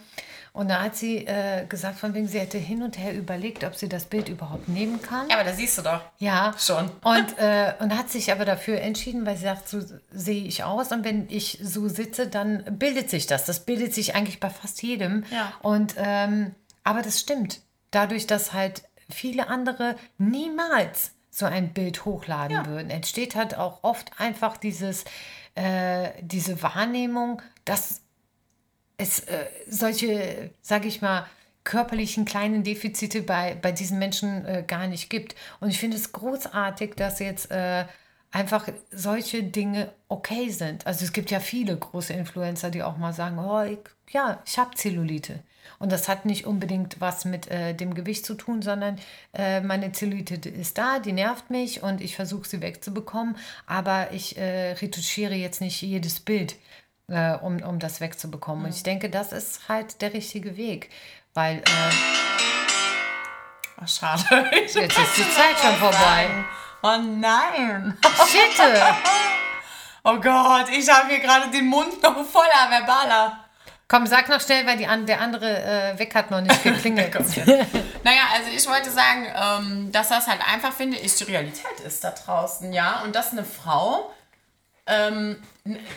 [0.53, 3.75] Und da hat sie äh, gesagt, von wegen, sie hätte hin und her überlegt, ob
[3.75, 5.29] sie das Bild überhaupt nehmen kann.
[5.29, 6.01] Ja, aber da siehst du doch.
[6.19, 6.55] Ja.
[6.59, 6.91] Schon.
[7.05, 10.93] Und, äh, und hat sich aber dafür entschieden, weil sie sagt, so sehe ich aus.
[10.93, 13.45] Und wenn ich so sitze, dann bildet sich das.
[13.45, 15.25] Das bildet sich eigentlich bei fast jedem.
[15.31, 15.53] Ja.
[15.61, 16.55] Und ähm,
[16.85, 17.61] aber das stimmt.
[17.91, 22.67] Dadurch, dass halt viele andere niemals so ein Bild hochladen Ja.
[22.67, 25.05] würden, entsteht halt auch oft einfach dieses,
[25.55, 28.01] äh, diese Wahrnehmung, dass
[28.97, 31.27] es äh, solche, sage ich mal,
[31.65, 35.35] körperlichen kleinen Defizite bei, bei diesen Menschen äh, gar nicht gibt.
[35.61, 37.85] Und ich finde es großartig, dass jetzt äh,
[38.31, 40.87] einfach solche Dinge okay sind.
[40.87, 43.79] Also es gibt ja viele große Influencer, die auch mal sagen, oh, ich,
[44.11, 45.41] ja, ich habe Zellulite.
[45.79, 48.99] Und das hat nicht unbedingt was mit äh, dem Gewicht zu tun, sondern
[49.35, 53.37] äh, meine Zellulite ist da, die nervt mich und ich versuche sie wegzubekommen.
[53.67, 56.55] Aber ich äh, retuschiere jetzt nicht jedes Bild,
[57.09, 58.65] äh, um, um das wegzubekommen.
[58.67, 60.91] Und ich denke, das ist halt der richtige Weg.
[61.35, 61.63] Weil äh,
[63.83, 64.23] Ach, schade.
[64.53, 66.29] jetzt ist die Zeit schon vorbei.
[66.83, 67.97] Oh nein.
[68.29, 68.61] Shit!
[70.03, 73.41] Oh Gott, ich habe hier gerade den Mund noch voller verbaler.
[73.89, 77.15] Komm, sag noch schnell, weil die der andere äh, weg hat noch nicht geklingelt.
[78.03, 82.05] Naja, also ich wollte sagen, ähm, dass das halt einfach, finde ich, die Realität ist
[82.05, 83.03] da draußen, ja.
[83.03, 84.13] Und dass eine Frau,
[84.87, 85.43] ähm,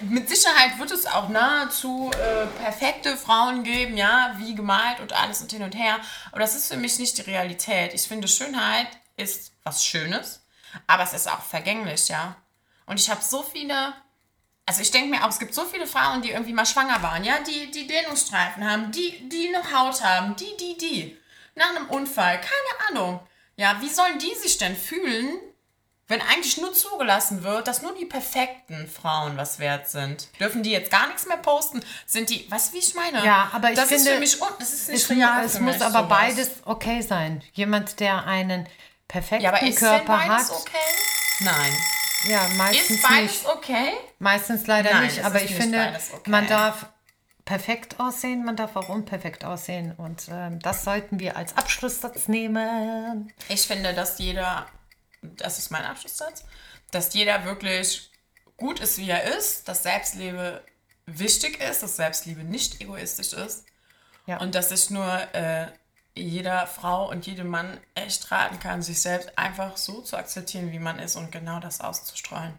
[0.02, 5.42] mit Sicherheit wird es auch nahezu äh, perfekte Frauen geben, ja, wie gemalt und alles
[5.42, 6.00] und hin und her.
[6.32, 7.94] Aber das ist für mich nicht die Realität.
[7.94, 10.44] Ich finde, Schönheit ist was Schönes,
[10.88, 12.36] aber es ist auch vergänglich, ja.
[12.86, 13.94] Und ich habe so viele
[14.70, 17.24] also ich denke mir auch, es gibt so viele Frauen, die irgendwie mal schwanger waren,
[17.24, 21.18] ja, die, die Dehnungsstreifen haben, die, die eine Haut haben, die, die, die.
[21.56, 23.20] Nach einem Unfall, keine Ahnung.
[23.56, 25.40] Ja, wie sollen die sich denn fühlen,
[26.10, 30.28] wenn eigentlich nur zugelassen wird, dass nur die perfekten Frauen was wert sind?
[30.40, 31.80] Dürfen die jetzt gar nichts mehr posten?
[32.06, 33.24] Sind die, du, wie ich meine?
[33.24, 35.56] Ja, aber ich das finde, ist für mich, un- das ist nicht Es, real es
[35.58, 36.10] für muss mich, aber sowas.
[36.10, 37.42] beides okay sein.
[37.54, 38.68] Jemand, der einen
[39.08, 40.58] perfekten Ja, aber ist denn Körper beides hat.
[40.60, 41.42] okay?
[41.42, 41.78] Nein.
[42.28, 43.46] Ja, meistens Ist beides nicht.
[43.48, 43.92] okay?
[44.20, 46.30] Meistens leider Nein, nicht, aber ich nicht finde, okay.
[46.30, 46.88] man darf
[47.46, 53.32] perfekt aussehen, man darf auch unperfekt aussehen und ähm, das sollten wir als Abschlusssatz nehmen.
[53.48, 54.68] Ich finde, dass jeder,
[55.22, 56.44] das ist mein Abschlusssatz,
[56.92, 58.12] dass jeder wirklich
[58.58, 60.64] gut ist, wie er ist, dass Selbstliebe
[61.06, 63.66] wichtig ist, dass Selbstliebe nicht egoistisch ist
[64.26, 64.38] Ja.
[64.40, 65.68] und dass ich nur äh,
[66.16, 70.80] jeder Frau und jedem Mann echt raten kann, sich selbst einfach so zu akzeptieren, wie
[70.80, 72.58] man ist und genau das auszustreuen.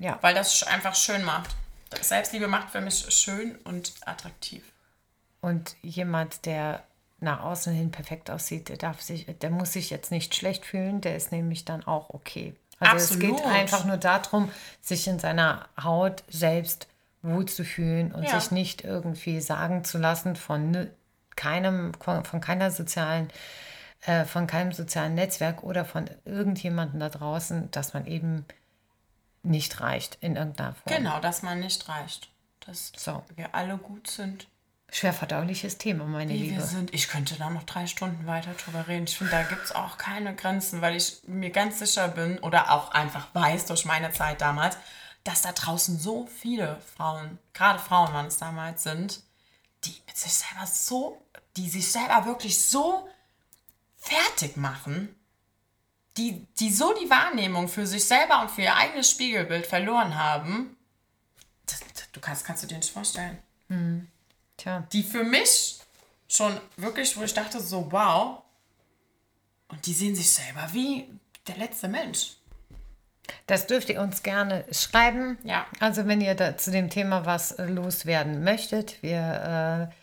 [0.00, 1.50] Ja, Weil das einfach schön macht.
[2.00, 4.64] Selbstliebe macht für mich schön und attraktiv.
[5.42, 6.82] und jemand, der
[7.22, 11.00] nach außen hin perfekt aussieht, der darf sich, der muss sich jetzt nicht schlecht fühlen,
[11.00, 12.54] der ist nämlich dann auch okay.
[12.80, 13.36] Also es Absolut.
[13.38, 14.50] geht einfach nur darum,
[14.80, 16.88] sich in seiner Haut selbst
[17.22, 18.40] wohlzufühlen und Ja.
[18.40, 20.90] sich nicht irgendwie sagen zu lassen von ne-
[21.36, 23.28] keinem, von keiner sozialen,
[24.06, 28.44] äh, von keinem sozialen Netzwerk oder von irgendjemandem da draußen, dass man eben
[29.44, 30.96] nicht reicht in irgendeiner Form.
[30.96, 32.28] Genau, dass man nicht reicht.
[32.66, 33.22] Dass So.
[33.36, 34.48] wir alle gut sind.
[34.94, 36.56] Schwer verdauliches Thema, meine Wie Liebe.
[36.56, 36.92] wir sind.
[36.92, 39.04] Ich könnte da noch drei Stunden weiter drüber reden.
[39.04, 42.70] Ich finde, da gibt es auch keine Grenzen, weil ich mir ganz sicher bin oder
[42.70, 44.76] auch einfach weiß durch meine Zeit damals,
[45.24, 49.22] dass da draußen so viele Frauen, gerade Frauen waren es damals, sind,
[49.84, 51.26] die mit sich selber so,
[51.56, 53.08] die sich selber wirklich so
[53.96, 55.08] fertig machen,
[56.18, 60.76] die, die so die Wahrnehmung für sich selber und für ihr eigenes Spiegelbild verloren haben.
[61.64, 63.38] Das, das, du kannst, kannst du dir nicht vorstellen
[64.62, 65.80] Tja, die für mich
[66.28, 68.42] schon wirklich, wo ich dachte, so wow.
[69.68, 71.08] Und die sehen sich selber wie
[71.46, 72.36] der letzte Mensch.
[73.46, 75.38] das dürft ihr uns gerne schreiben.
[75.44, 75.66] Ja.
[75.80, 79.94] Also wenn ihr da zu dem Thema was äh, loswerden möchtet, wir äh,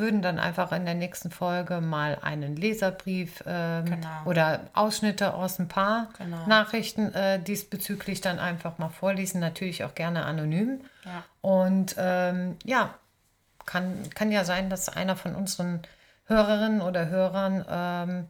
[0.00, 4.24] würden dann einfach in der nächsten Folge mal einen Leserbrief ähm, Genau.
[4.24, 6.46] oder Ausschnitte aus ein paar Genau.
[6.46, 9.40] Nachrichten äh, diesbezüglich dann einfach mal vorlesen.
[9.40, 10.80] Natürlich auch gerne anonym.
[11.04, 11.24] Ja.
[11.42, 12.94] Und ähm, ja,
[13.70, 15.82] kann, kann ja sein, dass einer von unseren
[16.26, 18.28] Hörerinnen oder Hörern ähm,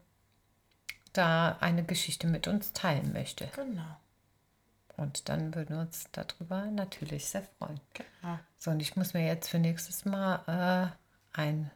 [1.15, 3.49] da eine Geschichte mit uns teilen möchte.
[3.57, 3.97] Genau.
[4.97, 7.81] Und dann würden wir uns darüber natürlich sehr freuen.
[7.95, 8.39] genau.
[8.59, 10.93] So, und ich muss mir jetzt für nächstes Mal
[11.35, 11.71] äh, ein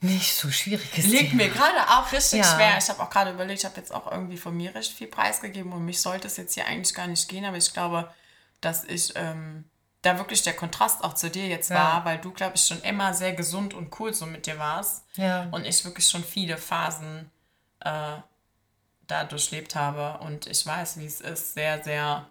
[0.00, 1.44] nicht so schwieriges Liegt Thema.
[1.44, 2.54] mir gerade auch richtig Ja.
[2.56, 2.78] schwer.
[2.78, 5.72] Ich habe auch gerade überlegt, ich habe jetzt auch irgendwie von mir recht viel preisgegeben
[5.72, 8.12] und mich sollte es jetzt hier eigentlich gar nicht gehen, aber ich glaube,
[8.60, 9.64] dass ich ähm,
[10.06, 11.76] da wirklich der Kontrast auch zu dir jetzt Ja.
[11.76, 15.04] war, weil du, glaube ich, schon immer sehr gesund und cool so mit dir warst.
[15.14, 15.48] Ja.
[15.50, 17.30] Und ich wirklich schon viele Phasen
[17.80, 18.16] äh,
[19.06, 20.18] da durchlebt habe.
[20.24, 22.26] Und ich weiß, wie es ist, sehr, sehr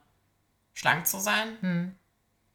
[0.74, 1.58] schlank zu sein.
[1.62, 1.96] Hm.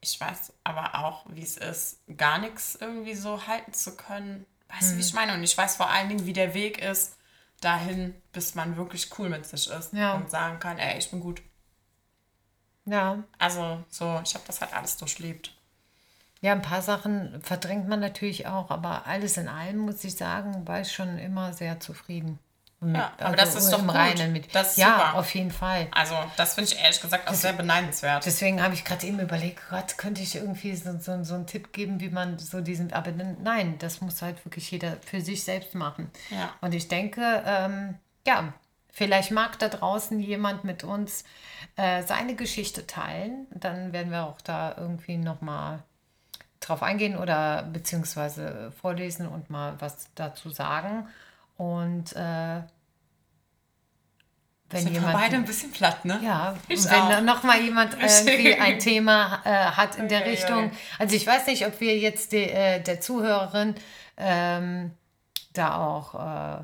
[0.01, 4.45] Ich weiß aber auch, wie es ist, gar nichts irgendwie so halten zu können.
[4.69, 5.07] Weißt du, wie Hm.
[5.07, 5.33] ich meine?
[5.33, 7.17] Und ich weiß vor allen Dingen, wie der Weg ist
[7.61, 10.13] dahin, bis man wirklich cool mit sich ist Ja.
[10.15, 11.41] und sagen kann, ey, ich bin gut.
[12.85, 13.23] Ja.
[13.37, 15.53] Also so, ich habe das halt alles durchlebt.
[16.41, 20.67] ja, ein paar Sachen verdrängt man natürlich auch, aber alles in allem, muss ich sagen,
[20.67, 22.39] war ich schon immer sehr zufrieden.
[22.83, 23.87] Mit, Ja, aber das ist doch.
[23.87, 24.55] Reinen mit.
[24.55, 25.15] Das ja, super.
[25.19, 25.87] auf jeden Fall.
[25.91, 28.25] Also das finde ich ehrlich gesagt auch sehr beneidenswert.
[28.25, 31.73] Deswegen habe ich gerade eben überlegt, Gott, könnte ich irgendwie so, so, so einen Tipp
[31.73, 35.75] geben, wie man so diesen, aber nein, das muss halt wirklich jeder für sich selbst
[35.75, 36.09] machen.
[36.31, 36.55] Ja.
[36.61, 38.51] Und ich denke, ähm, ja,
[38.91, 41.23] vielleicht mag da draußen jemand mit uns
[41.75, 43.47] äh, seine Geschichte teilen.
[43.51, 45.83] Dann werden wir auch da irgendwie nochmal
[46.59, 51.07] drauf eingehen oder beziehungsweise vorlesen und mal was dazu sagen.
[51.57, 52.61] Und äh,
[54.69, 56.19] wenn Sind wir jemand beide ein bisschen platt, ne?
[56.23, 57.09] ja, Ich wenn auch.
[57.09, 60.31] dann noch mal jemand irgendwie ein Thema äh, hat in der ui, ui.
[60.31, 60.71] Richtung.
[60.97, 63.75] Also ich weiß nicht, ob wir jetzt die, äh, der Zuhörerin
[64.15, 64.91] ähm,
[65.53, 66.63] da auch, äh,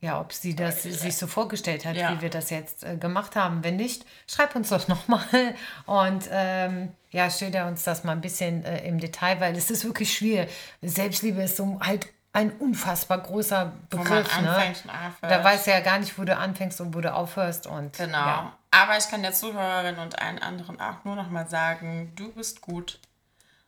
[0.00, 2.12] ja, ob sie das sich so vorgestellt hat, Ja.
[2.16, 3.62] wie wir das jetzt äh, gemacht haben.
[3.62, 5.54] Wenn nicht, schreib uns doch noch mal
[5.86, 9.84] und ähm, ja, schilder uns das mal ein bisschen äh, im Detail, weil es ist
[9.84, 10.50] wirklich schwierig.
[10.80, 14.40] Selbstliebe ist so halt ein unfassbar großer Wo man Begriff.
[14.40, 14.48] Ne?
[14.50, 15.16] anfängt und aufhört.
[15.32, 17.66] Da weißt du ja gar nicht, wo du anfängst und wo du aufhörst.
[17.66, 18.16] Und, Genau.
[18.18, 18.56] Ja.
[18.70, 22.60] Aber ich kann der Zuhörerin und allen anderen auch nur noch mal sagen, du bist
[22.60, 23.00] gut,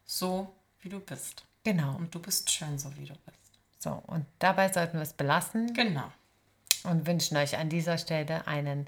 [0.04, 1.44] so wie du bist.
[1.64, 1.96] Genau.
[1.96, 3.38] Und du bist schön, so wie du bist.
[3.80, 6.04] So, und dabei sollten wir es belassen Genau.
[6.84, 8.86] Und wünschen euch an dieser Stelle einen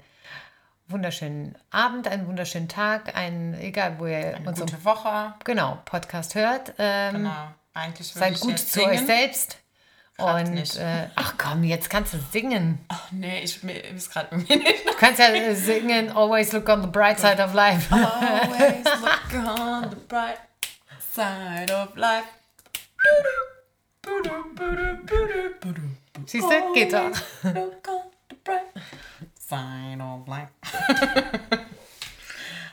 [0.87, 5.33] wunderschönen Abend, einen wunderschönen Tag, einen, egal wo ihr Eine unseren gute Woche.
[5.43, 6.73] genau, Podcast hört.
[6.77, 7.47] Ähm, Genau.
[7.73, 8.89] Eigentlich Seid gut zu singen.
[8.91, 9.57] euch selbst.
[10.17, 12.79] Klappt und äh, ach komm, jetzt kannst du singen.
[12.87, 14.87] Ach nee, ich mir ist gerade irgendwie nicht.
[14.87, 17.93] Du kannst ja singen, always look on the bright side of life.
[17.93, 20.37] Always look on the bright
[21.13, 22.23] side of life.
[26.25, 27.11] Siehst du, geht doch.
[29.47, 30.49] Side of life.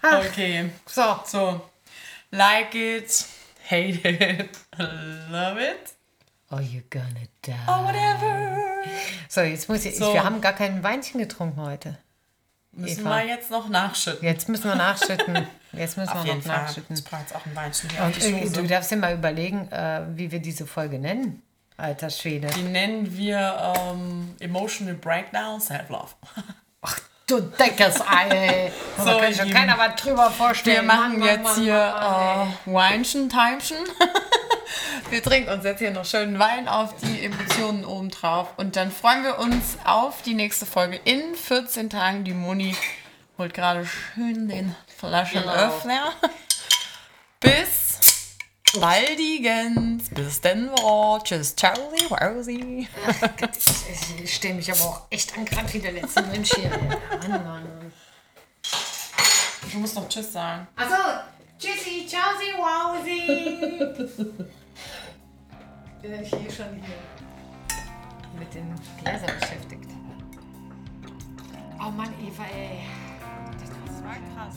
[0.02, 0.70] Ach, Okay.
[0.86, 1.60] so, So.
[2.30, 3.26] Like it,
[3.68, 4.48] hate it,
[5.30, 5.92] love it,
[6.50, 7.52] oh, you're gonna die.
[7.68, 8.82] or whatever.
[9.28, 10.14] So, jetzt muss ich, So.
[10.14, 11.98] wir haben gar kein Weinchen getrunken heute.
[12.72, 13.18] Müssen Eva.
[13.18, 14.24] wir jetzt noch nachschütten.
[14.26, 15.46] Jetzt müssen wir nachschütten.
[15.72, 16.62] Jetzt müssen Auf wir noch Fall.
[16.62, 16.96] nachschütten.
[16.96, 18.02] Ich brauche jetzt auch ein Weinchen hier
[18.46, 21.42] Und du darfst dir mal überlegen, äh, wie wir diese Folge nennen.
[21.82, 22.46] Alter Schwede.
[22.46, 26.10] Die nennen wir ähm, Emotional Breakdown Self-Love.
[26.82, 28.70] Ach, du dickes Ei.
[28.96, 30.76] So, da kann sich keiner was drüber vorstellen.
[30.76, 33.78] Wir machen Mann, jetzt Mann, hier Mann, äh, Weinchen, Timchen.
[35.10, 38.50] wir trinken uns jetzt hier noch schönen Wein auf die Emotionen oben drauf.
[38.58, 42.22] Und dann freuen wir uns auf die nächste Folge in 14 Tagen.
[42.22, 42.76] Die Moni
[43.38, 46.12] holt gerade schön den Flaschenöffner.
[47.40, 47.81] Bis
[48.80, 50.08] baldigens.
[50.10, 52.88] Bis denn, oh, tschüss, Charlie, Rosie.
[54.22, 56.70] Ich stehe mich aber auch echt an, gerade wie der letzte Mensch hier.
[57.28, 57.92] Mann, Mann, Mann.
[59.70, 60.66] Du musst noch Tschüss sagen.
[60.76, 60.96] Achso,
[61.58, 63.68] tschüssi, tschausi, wausi.
[66.02, 66.96] Bin ich hier schon hier
[68.38, 69.90] mit den Gläsern beschäftigt.
[71.78, 72.80] Oh Mann, Eva, ey.
[73.60, 74.56] Das war krass.